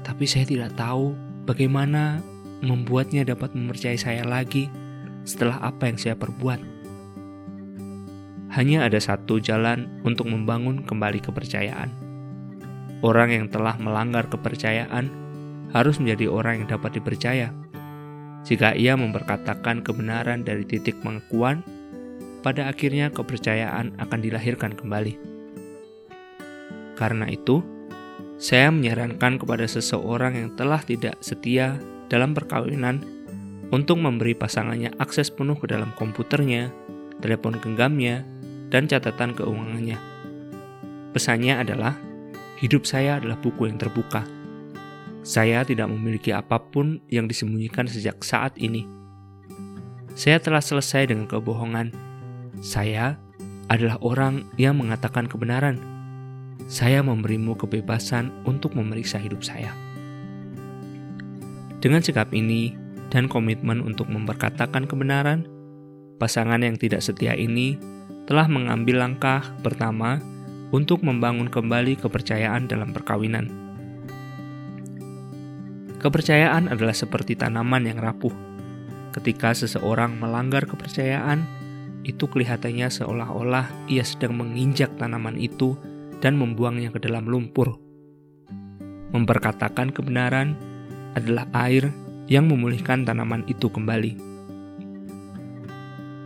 [0.04, 1.16] Tapi saya tidak tahu
[1.48, 2.22] bagaimana
[2.66, 4.68] membuatnya dapat mempercayai saya lagi
[5.24, 6.60] setelah apa yang saya perbuat.
[8.54, 11.90] Hanya ada satu jalan untuk membangun kembali kepercayaan.
[13.02, 15.10] Orang yang telah melanggar kepercayaan
[15.74, 17.50] harus menjadi orang yang dapat dipercaya.
[18.46, 21.66] Jika ia memperkatakan kebenaran dari titik pengakuan,
[22.44, 25.16] pada akhirnya kepercayaan akan dilahirkan kembali.
[26.94, 27.64] Karena itu,
[28.38, 31.80] saya menyarankan kepada seseorang yang telah tidak setia
[32.14, 33.02] dalam perkawinan
[33.74, 36.70] untuk memberi pasangannya akses penuh ke dalam komputernya,
[37.18, 38.22] telepon genggamnya,
[38.70, 39.98] dan catatan keuangannya.
[41.10, 41.98] Pesannya adalah,
[42.62, 44.22] hidup saya adalah buku yang terbuka.
[45.26, 48.86] Saya tidak memiliki apa pun yang disembunyikan sejak saat ini.
[50.14, 51.90] Saya telah selesai dengan kebohongan.
[52.62, 53.18] Saya
[53.66, 55.82] adalah orang yang mengatakan kebenaran
[56.70, 59.83] saya memberimu kebebasan untuk memeriksa hidup saya.
[61.84, 62.72] Dengan sikap ini
[63.12, 65.44] dan komitmen untuk memperkatakan kebenaran,
[66.16, 67.76] pasangan yang tidak setia ini
[68.24, 70.16] telah mengambil langkah pertama
[70.72, 73.52] untuk membangun kembali kepercayaan dalam perkawinan.
[76.00, 78.32] Kepercayaan adalah seperti tanaman yang rapuh.
[79.12, 81.44] Ketika seseorang melanggar kepercayaan,
[82.00, 85.76] itu kelihatannya seolah-olah ia sedang menginjak tanaman itu
[86.24, 87.76] dan membuangnya ke dalam lumpur.
[89.12, 90.73] Memperkatakan kebenaran
[91.14, 91.90] adalah air
[92.26, 94.18] yang memulihkan tanaman itu kembali.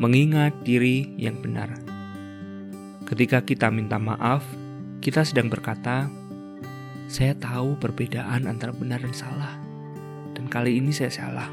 [0.01, 1.77] Mengingat diri yang benar.
[3.05, 4.45] Ketika kita minta maaf,
[5.05, 6.09] kita sedang berkata,
[7.09, 9.55] "Saya tahu perbedaan antara benar dan salah,
[10.35, 11.49] dan kali ini saya salah.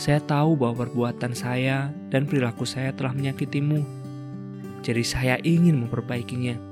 [0.00, 3.84] Saya tahu bahwa perbuatan saya dan perilaku saya telah menyakitimu,
[4.80, 6.70] jadi saya ingin memperbaikinya."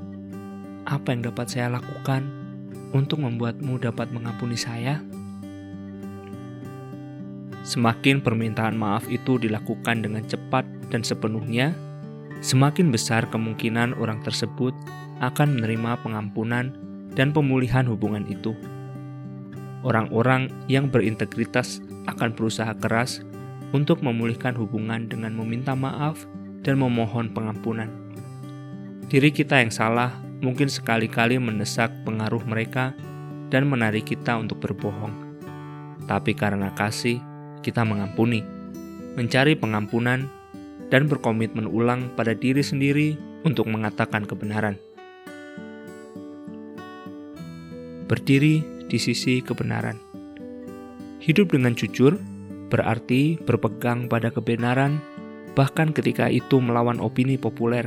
[0.89, 2.25] apa yang dapat saya lakukan
[2.97, 5.05] untuk membuatmu dapat mengampuni saya?
[7.69, 11.77] Semakin permintaan maaf itu dilakukan dengan cepat dan sepenuhnya,
[12.41, 14.73] semakin besar kemungkinan orang tersebut
[15.21, 16.73] akan menerima pengampunan
[17.13, 18.57] dan pemulihan hubungan itu.
[19.85, 23.21] Orang-orang yang berintegritas akan berusaha keras
[23.77, 26.25] untuk memulihkan hubungan dengan meminta maaf
[26.65, 27.93] dan memohon pengampunan.
[29.13, 32.97] Diri kita yang salah mungkin sekali-kali mendesak pengaruh mereka
[33.53, 35.13] dan menarik kita untuk berbohong.
[36.09, 37.21] Tapi karena kasih,
[37.61, 38.43] kita mengampuni,
[39.15, 40.27] mencari pengampunan,
[40.89, 44.81] dan berkomitmen ulang pada diri sendiri untuk mengatakan kebenaran.
[48.09, 50.01] Berdiri di sisi kebenaran.
[51.21, 52.17] Hidup dengan jujur
[52.73, 54.97] berarti berpegang pada kebenaran,
[55.53, 57.85] bahkan ketika itu melawan opini populer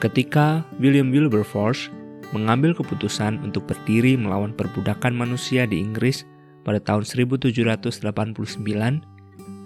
[0.00, 1.92] Ketika William Wilberforce
[2.32, 6.24] mengambil keputusan untuk berdiri melawan perbudakan manusia di Inggris
[6.66, 8.00] pada tahun 1789,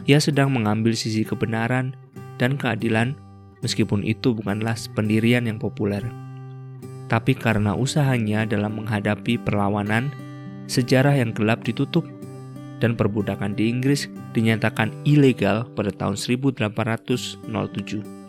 [0.04, 1.96] ia sedang mengambil sisi kebenaran
[2.36, 3.16] dan keadilan
[3.64, 6.04] meskipun itu bukanlah pendirian yang populer.
[7.08, 10.12] Tapi karena usahanya dalam menghadapi perlawanan,
[10.68, 12.04] sejarah yang gelap ditutup
[12.82, 18.24] dan perbudakan di Inggris dinyatakan ilegal pada tahun 1807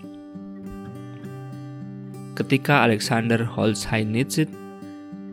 [2.35, 4.51] ketika Alexander Solzhenitsyn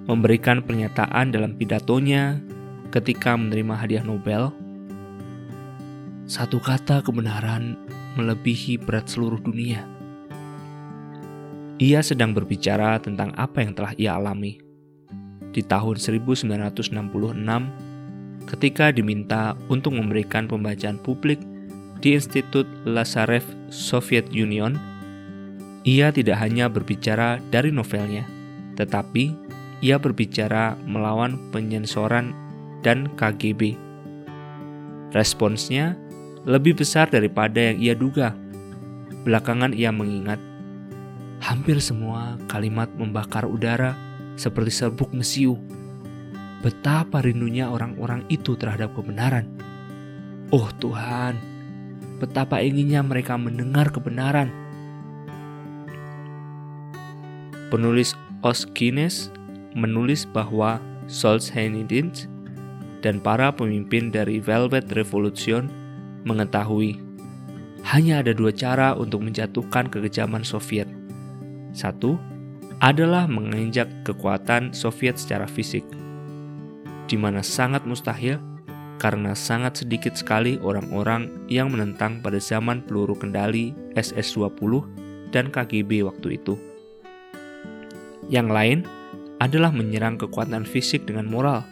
[0.06, 2.38] memberikan pernyataan dalam pidatonya
[2.92, 4.52] ketika menerima hadiah Nobel,
[6.28, 7.80] satu kata kebenaran
[8.20, 9.88] melebihi berat seluruh dunia.
[11.80, 14.60] Ia sedang berbicara tentang apa yang telah ia alami.
[15.56, 16.92] Di tahun 1966,
[18.44, 21.40] ketika diminta untuk memberikan pembacaan publik
[22.04, 24.76] di Institut Lazarev Soviet Union,
[25.82, 28.28] ia tidak hanya berbicara dari novelnya,
[28.78, 29.34] tetapi
[29.82, 32.51] ia berbicara melawan penyensoran
[32.82, 33.78] dan KGB.
[35.14, 35.96] Responsnya
[36.42, 38.34] lebih besar daripada yang ia duga.
[39.22, 40.42] Belakangan ia mengingat,
[41.38, 43.94] hampir semua kalimat membakar udara
[44.34, 45.54] seperti serbuk mesiu.
[46.62, 49.46] Betapa rindunya orang-orang itu terhadap kebenaran.
[50.50, 51.38] Oh Tuhan,
[52.18, 54.62] betapa inginnya mereka mendengar kebenaran
[57.72, 58.12] Penulis
[58.44, 59.32] Oskines
[59.72, 60.76] menulis bahwa
[61.08, 62.12] Solzhenitsyn
[63.02, 65.66] dan para pemimpin dari Velvet Revolution
[66.22, 67.02] mengetahui
[67.82, 70.86] hanya ada dua cara untuk menjatuhkan kekejaman Soviet.
[71.74, 72.14] Satu
[72.78, 75.82] adalah menginjak kekuatan Soviet secara fisik,
[77.10, 78.38] di mana sangat mustahil
[79.02, 84.86] karena sangat sedikit sekali orang-orang yang menentang pada zaman peluru kendali SS-20
[85.34, 86.54] dan KGB waktu itu.
[88.30, 88.78] Yang lain
[89.42, 91.66] adalah menyerang kekuatan fisik dengan moral,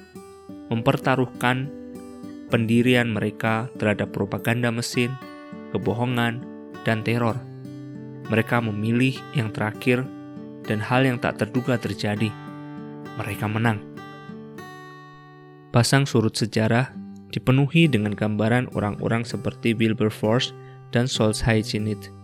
[0.70, 1.68] mempertaruhkan
[2.48, 5.12] pendirian mereka terhadap propaganda mesin,
[5.74, 6.42] kebohongan,
[6.86, 7.36] dan teror.
[8.30, 10.06] Mereka memilih yang terakhir,
[10.64, 12.30] dan hal yang tak terduga terjadi.
[13.18, 13.82] Mereka menang.
[15.74, 16.94] Pasang surut sejarah
[17.30, 20.50] dipenuhi dengan gambaran orang-orang seperti Wilberforce
[20.90, 22.20] dan Solzhenitsyn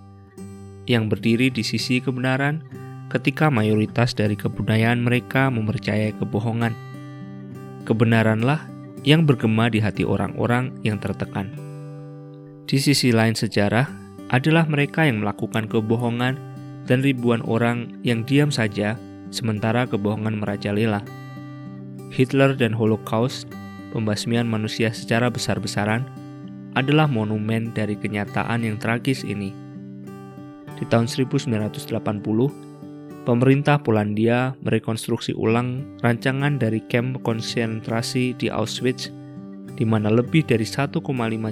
[0.86, 2.62] yang berdiri di sisi kebenaran
[3.10, 6.74] ketika mayoritas dari kebudayaan mereka mempercayai kebohongan.
[7.86, 8.66] Kebenaranlah
[9.06, 11.54] yang bergema di hati orang-orang yang tertekan.
[12.66, 13.86] Di sisi lain sejarah
[14.34, 16.34] adalah mereka yang melakukan kebohongan
[16.90, 18.98] dan ribuan orang yang diam saja
[19.30, 21.06] sementara kebohongan merajalela.
[22.10, 23.46] Hitler dan Holocaust,
[23.94, 26.02] pembasmian manusia secara besar-besaran,
[26.74, 29.54] adalah monumen dari kenyataan yang tragis ini.
[30.74, 31.86] Di tahun 1980,
[33.26, 39.10] pemerintah Polandia merekonstruksi ulang rancangan dari kamp konsentrasi di Auschwitz,
[39.74, 41.02] di mana lebih dari 1,5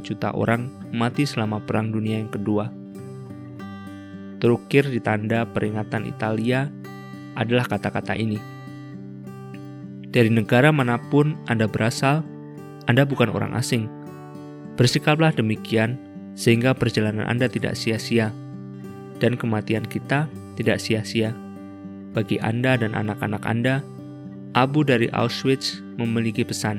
[0.01, 2.71] juta orang mati selama Perang Dunia yang kedua.
[4.39, 6.71] Terukir di tanda peringatan Italia
[7.35, 8.39] adalah kata-kata ini.
[10.15, 12.23] Dari negara mana pun Anda berasal,
[12.87, 13.91] Anda bukan orang asing.
[14.79, 15.99] Bersikaplah demikian
[16.39, 18.31] sehingga perjalanan Anda tidak sia-sia
[19.19, 21.44] dan kematian kita tidak sia-sia.
[22.15, 23.83] Bagi Anda dan anak-anak Anda,
[24.55, 26.79] Abu dari Auschwitz memiliki pesan.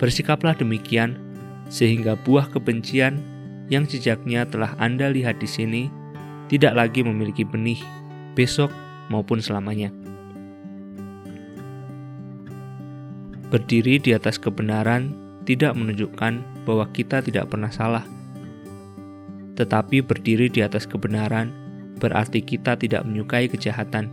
[0.00, 1.20] Bersikaplah demikian,
[1.68, 3.20] sehingga buah kebencian
[3.68, 5.82] yang jejaknya telah Anda lihat di sini
[6.48, 7.82] tidak lagi memiliki benih
[8.32, 8.72] besok
[9.12, 9.92] maupun selamanya.
[13.52, 15.12] Berdiri di atas kebenaran
[15.44, 18.02] tidak menunjukkan bahwa kita tidak pernah salah,
[19.60, 21.65] tetapi berdiri di atas kebenaran
[21.98, 24.12] berarti kita tidak menyukai kejahatan,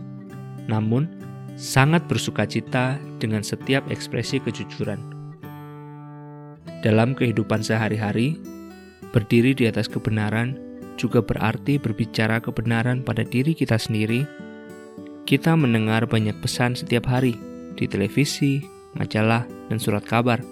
[0.66, 1.08] namun
[1.54, 4.98] sangat bersuka cita dengan setiap ekspresi kejujuran.
[6.84, 8.36] Dalam kehidupan sehari-hari,
[9.14, 10.58] berdiri di atas kebenaran
[11.00, 14.26] juga berarti berbicara kebenaran pada diri kita sendiri.
[15.24, 17.32] Kita mendengar banyak pesan setiap hari
[17.80, 18.60] di televisi,
[18.92, 20.44] majalah, dan surat kabar,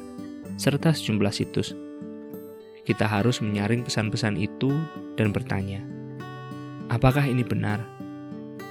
[0.56, 1.76] serta sejumlah situs.
[2.82, 4.72] Kita harus menyaring pesan-pesan itu
[5.14, 5.84] dan bertanya,
[6.92, 7.80] Apakah ini benar?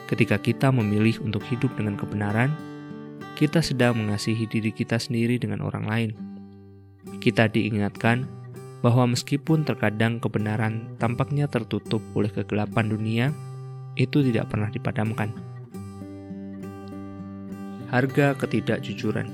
[0.05, 2.53] Ketika kita memilih untuk hidup dengan kebenaran,
[3.34, 6.11] kita sedang mengasihi diri kita sendiri dengan orang lain.
[7.17, 8.30] Kita diingatkan
[8.86, 13.26] bahwa meskipun terkadang kebenaran tampaknya tertutup oleh kegelapan dunia,
[13.97, 15.34] itu tidak pernah dipadamkan.
[17.89, 19.34] Harga ketidakjujuran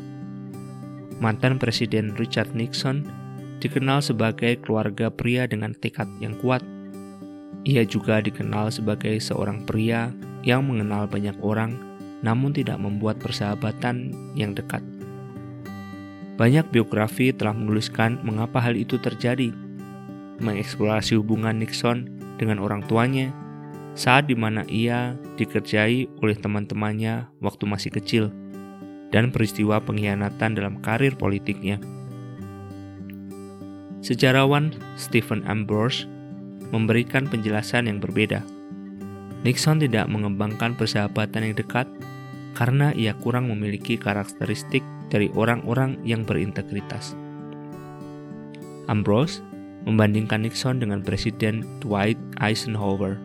[1.19, 3.03] Mantan Presiden Richard Nixon
[3.59, 6.63] dikenal sebagai keluarga pria dengan tekad yang kuat
[7.64, 10.14] ia juga dikenal sebagai seorang pria
[10.45, 11.78] yang mengenal banyak orang,
[12.22, 14.82] namun tidak membuat persahabatan yang dekat.
[16.38, 19.49] Banyak biografi telah menuliskan mengapa hal itu terjadi,
[20.38, 23.34] mengeksplorasi hubungan Nixon dengan orang tuanya
[23.97, 28.30] saat di mana ia dikerjai oleh teman-temannya waktu masih kecil,
[29.10, 31.82] dan peristiwa pengkhianatan dalam karir politiknya.
[34.05, 36.05] Sejarawan Stephen Ambrose
[36.72, 38.43] memberikan penjelasan yang berbeda.
[39.45, 41.88] Nixon tidak mengembangkan persahabatan yang dekat
[42.57, 47.13] karena ia kurang memiliki karakteristik dari orang-orang yang berintegritas.
[48.89, 49.45] Ambrose
[49.88, 53.15] membandingkan Nixon dengan Presiden Dwight Eisenhower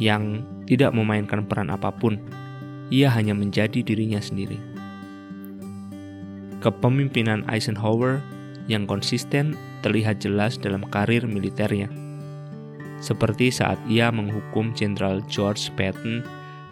[0.00, 2.18] yang tidak memainkan peran apa pun,
[2.88, 4.58] ia hanya menjadi dirinya sendiri.
[6.58, 8.18] Kepemimpinan Eisenhower
[8.66, 9.54] yang konsisten
[9.86, 12.07] terlihat jelas dalam karir militernya
[12.98, 16.26] seperti saat ia menghukum Jenderal George Patton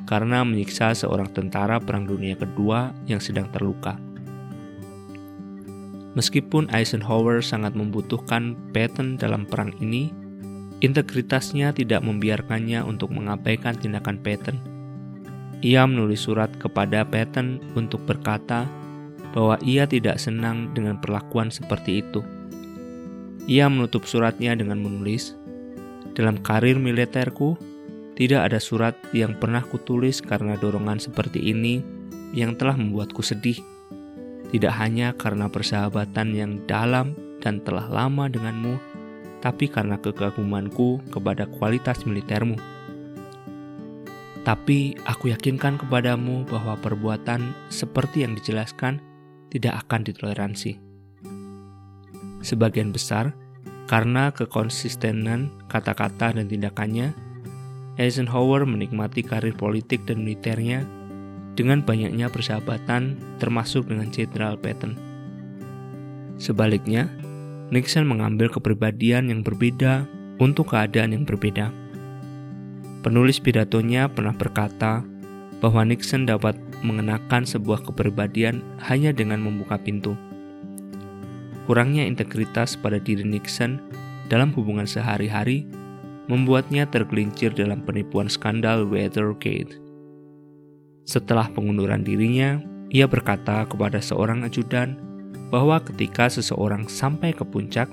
[0.07, 3.99] karena menyiksa seorang tentara Perang Dunia Kedua yang sedang terluka.
[6.16, 10.09] Meskipun Eisenhower sangat membutuhkan Patton dalam perang ini,
[10.81, 14.57] integritasnya tidak membiarkannya untuk mengabaikan tindakan Patton.
[15.61, 18.64] Ia menulis surat kepada Patton untuk berkata
[19.37, 22.24] bahwa ia tidak senang dengan perlakuan seperti itu.
[23.45, 25.37] Ia menutup suratnya dengan menulis,
[26.16, 27.60] dalam karir militerku,
[28.16, 31.84] tidak ada surat yang pernah kutulis karena dorongan seperti ini
[32.32, 33.60] yang telah membuatku sedih.
[34.48, 37.12] Tidak hanya karena persahabatan yang dalam
[37.44, 38.80] dan telah lama denganmu,
[39.44, 42.56] tapi karena kekagumanku kepada kualitas militermu.
[44.40, 49.04] Tapi aku yakinkan kepadamu bahwa perbuatan seperti yang dijelaskan
[49.52, 50.80] tidak akan ditoleransi.
[52.40, 53.34] Sebagian besar
[53.87, 57.14] karena kekonsistenan kata-kata dan tindakannya,
[57.97, 60.84] Eisenhower menikmati karir politik dan militernya
[61.57, 64.99] dengan banyaknya persahabatan termasuk dengan Jenderal Patton.
[66.37, 67.09] Sebaliknya,
[67.72, 70.05] Nixon mengambil kepribadian yang berbeda
[70.37, 71.72] untuk keadaan yang berbeda.
[73.01, 75.01] Penulis pidatonya pernah berkata
[75.62, 80.18] bahwa Nixon dapat mengenakan sebuah kepribadian hanya dengan membuka pintu.
[81.66, 83.82] Kurangnya integritas pada diri Nixon
[84.30, 85.66] dalam hubungan sehari-hari
[86.30, 89.78] membuatnya tergelincir dalam penipuan skandal Watergate.
[91.06, 92.58] Setelah pengunduran dirinya,
[92.90, 94.98] ia berkata kepada seorang ajudan
[95.50, 97.86] bahwa ketika seseorang sampai ke puncak,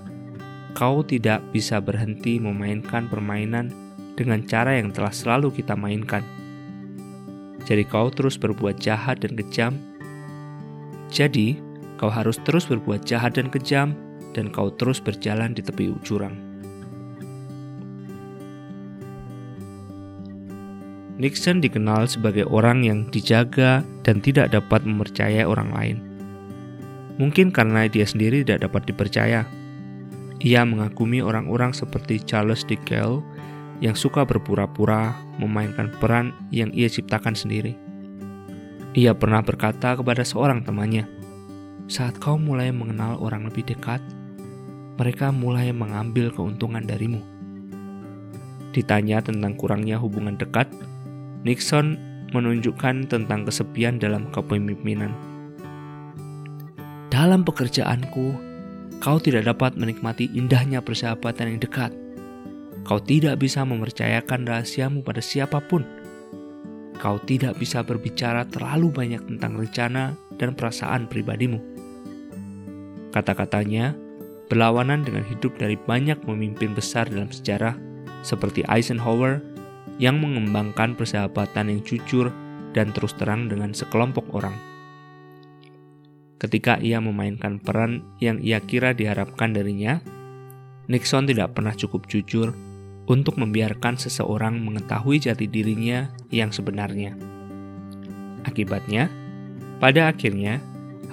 [0.74, 3.70] kau tidak bisa berhenti memainkan permainan
[4.18, 6.26] dengan cara yang telah selalu kita mainkan.
[7.64, 9.78] Jadi kau terus berbuat jahat dan kejam.
[11.14, 11.62] Jadi,
[12.04, 13.96] kau harus terus berbuat jahat dan kejam
[14.36, 16.36] dan kau terus berjalan di tepi jurang.
[21.16, 25.98] Nixon dikenal sebagai orang yang dijaga dan tidak dapat mempercayai orang lain.
[27.24, 29.48] Mungkin karena dia sendiri tidak dapat dipercaya.
[30.44, 33.24] Ia mengagumi orang-orang seperti Charles de Gaulle
[33.80, 37.80] yang suka berpura-pura memainkan peran yang ia ciptakan sendiri.
[38.92, 41.23] Ia pernah berkata kepada seorang temannya,
[41.94, 44.02] "Saat kau mulai mengenal orang lebih dekat,
[44.98, 47.22] mereka mulai mengambil keuntungan darimu."
[48.74, 50.66] Ditanya tentang kurangnya hubungan dekat,
[51.46, 52.02] Nixon
[52.34, 55.14] menunjukkan tentang kesepian dalam kepemimpinan.
[57.14, 58.34] Dalam pekerjaanku,
[58.98, 61.94] kau tidak dapat menikmati indahnya persahabatan yang dekat.
[62.82, 65.86] Kau tidak bisa mempercayakan rahasiamu pada siapa pun.
[66.98, 71.73] Kau tidak bisa berbicara terlalu banyak tentang rencana dan perasaan pribadimu.
[73.14, 73.94] Kata-katanya
[74.50, 77.78] berlawanan dengan hidup dari banyak pemimpin besar dalam sejarah
[78.26, 79.40] seperti Eisenhower
[80.02, 82.34] yang mengembangkan persahabatan yang jujur
[82.74, 84.58] dan terus terang dengan sekelompok orang.
[86.42, 90.02] Ketika ia memainkan peran yang ia kira diharapkan darinya,
[90.90, 92.52] Nixon tidak pernah cukup jujur
[93.08, 97.16] untuk membiarkan seseorang mengetahui jati dirinya yang sebenarnya.
[98.44, 99.08] Akibatnya,
[99.80, 100.60] pada akhirnya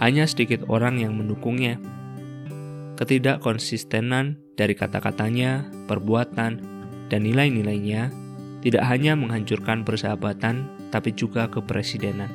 [0.00, 1.76] hanya sedikit orang yang mendukungnya.
[2.96, 6.52] Ketidakkonsistenan dari kata-katanya, perbuatan,
[7.12, 8.12] dan nilai-nilainya
[8.64, 12.28] tidak hanya menghancurkan persahabatan, tapi juga kepresidenan.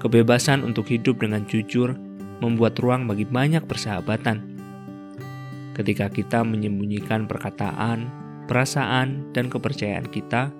[0.00, 1.92] Kebebasan untuk hidup dengan jujur
[2.40, 4.40] membuat ruang bagi banyak persahabatan.
[5.76, 8.08] Ketika kita menyembunyikan perkataan,
[8.48, 10.52] perasaan, dan kepercayaan kita,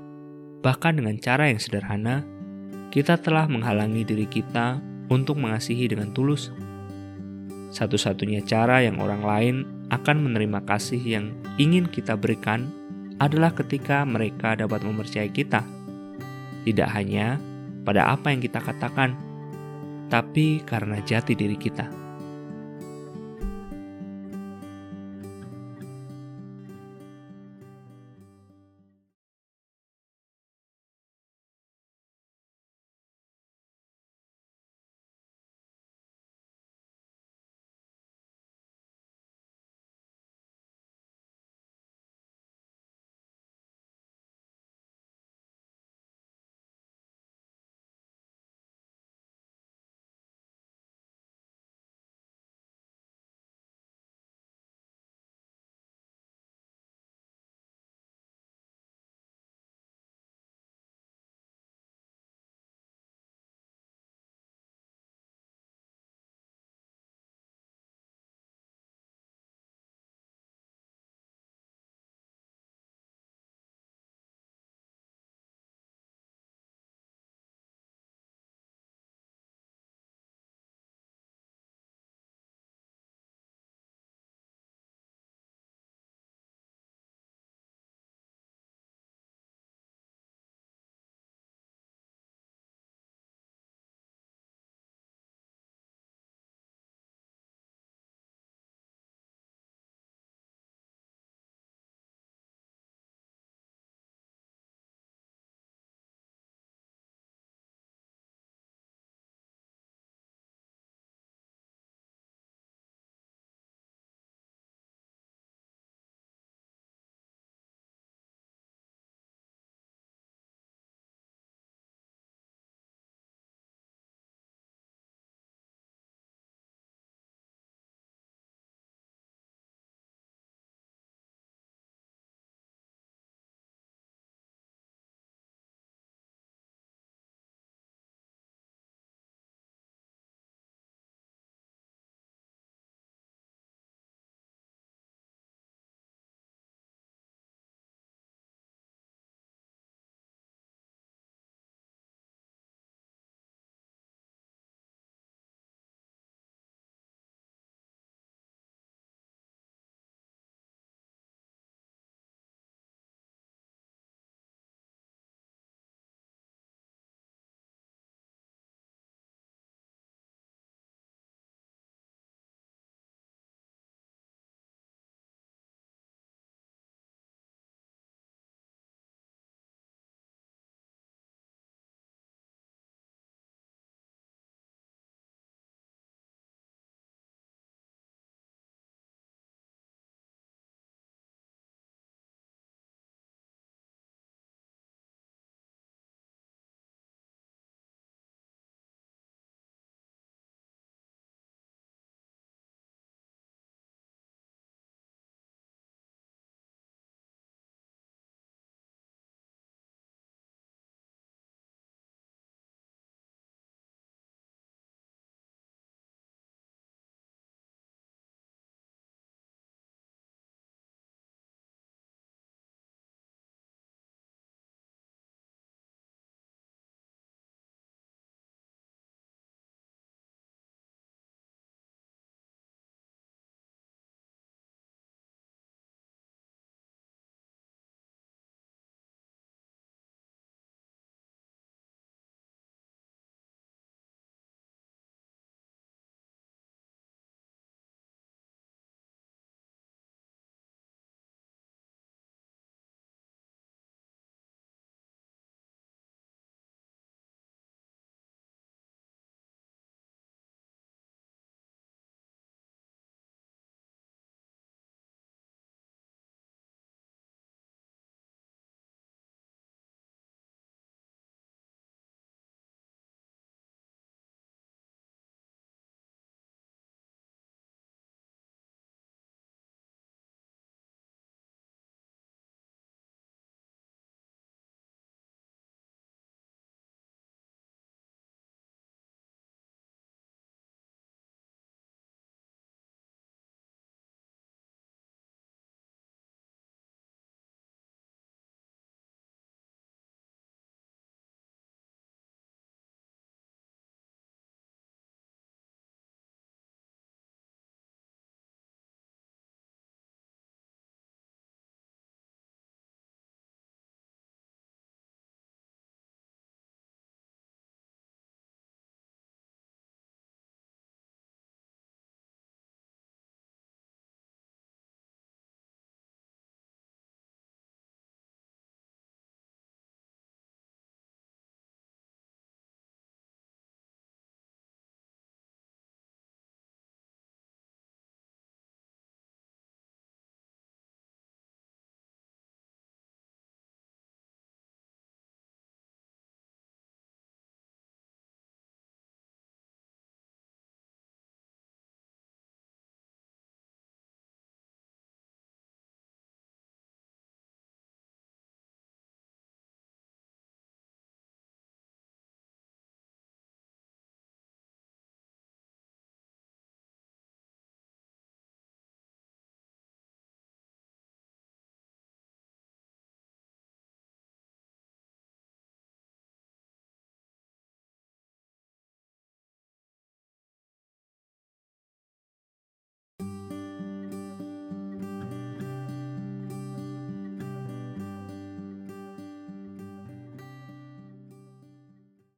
[0.60, 2.24] bahkan dengan cara yang sederhana,
[2.92, 6.48] kita telah menghalangi diri kita untuk mengasihi dengan tulus.
[7.74, 9.56] Satu-satunya cara yang orang lain
[9.90, 12.70] akan menerima kasih yang ingin kita berikan
[13.20, 15.60] adalah ketika mereka dapat mempercayai kita,
[16.64, 17.36] tidak hanya
[17.84, 19.12] pada apa yang kita katakan,
[20.08, 21.99] tapi karena jati diri kita.